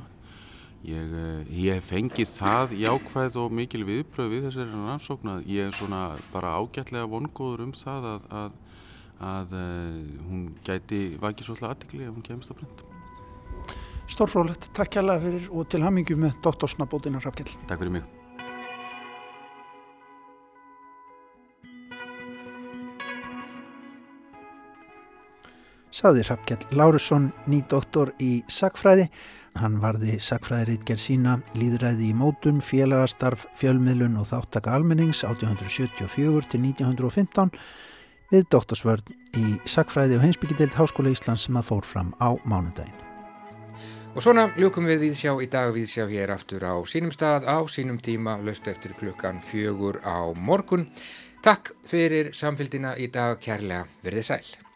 [0.85, 5.73] Ég, eh, ég fengi það jákvæð og mikil viðbröð við þessari rannsókn að ég er
[5.73, 8.51] svona bara ágætlega vongóður um það að, að,
[9.29, 12.93] að uh, hún gæti vakið svolítið aðtikli ef hún kemst að brenda.
[14.07, 17.57] Stórfrólegt, takk kærlega fyrir og til hamingu með doktorsnabótina Rafkjell.
[17.65, 18.05] Takk fyrir mig.
[25.97, 29.09] Saði Rafkjell Lárusson, ný doktor í sagfræði
[29.57, 37.53] Hann varði sakfræðiritgerð sína líðræði í mótun, félagastarf, fjölmiðlun og þáttaka almennings 1874 til 1915
[38.31, 42.95] við doktorsvörð í sakfræði og heimsbyggideild Háskóla Íslands sem að fór fram á mánudagin.
[44.17, 47.99] Og svona ljúkum við viðsjá í dag viðsjá hér aftur á sínum stað á sínum
[48.01, 50.87] tíma löst eftir klukkan fjögur á morgun.
[51.45, 54.66] Takk fyrir samfélgina í dag kærlega verðið sæl.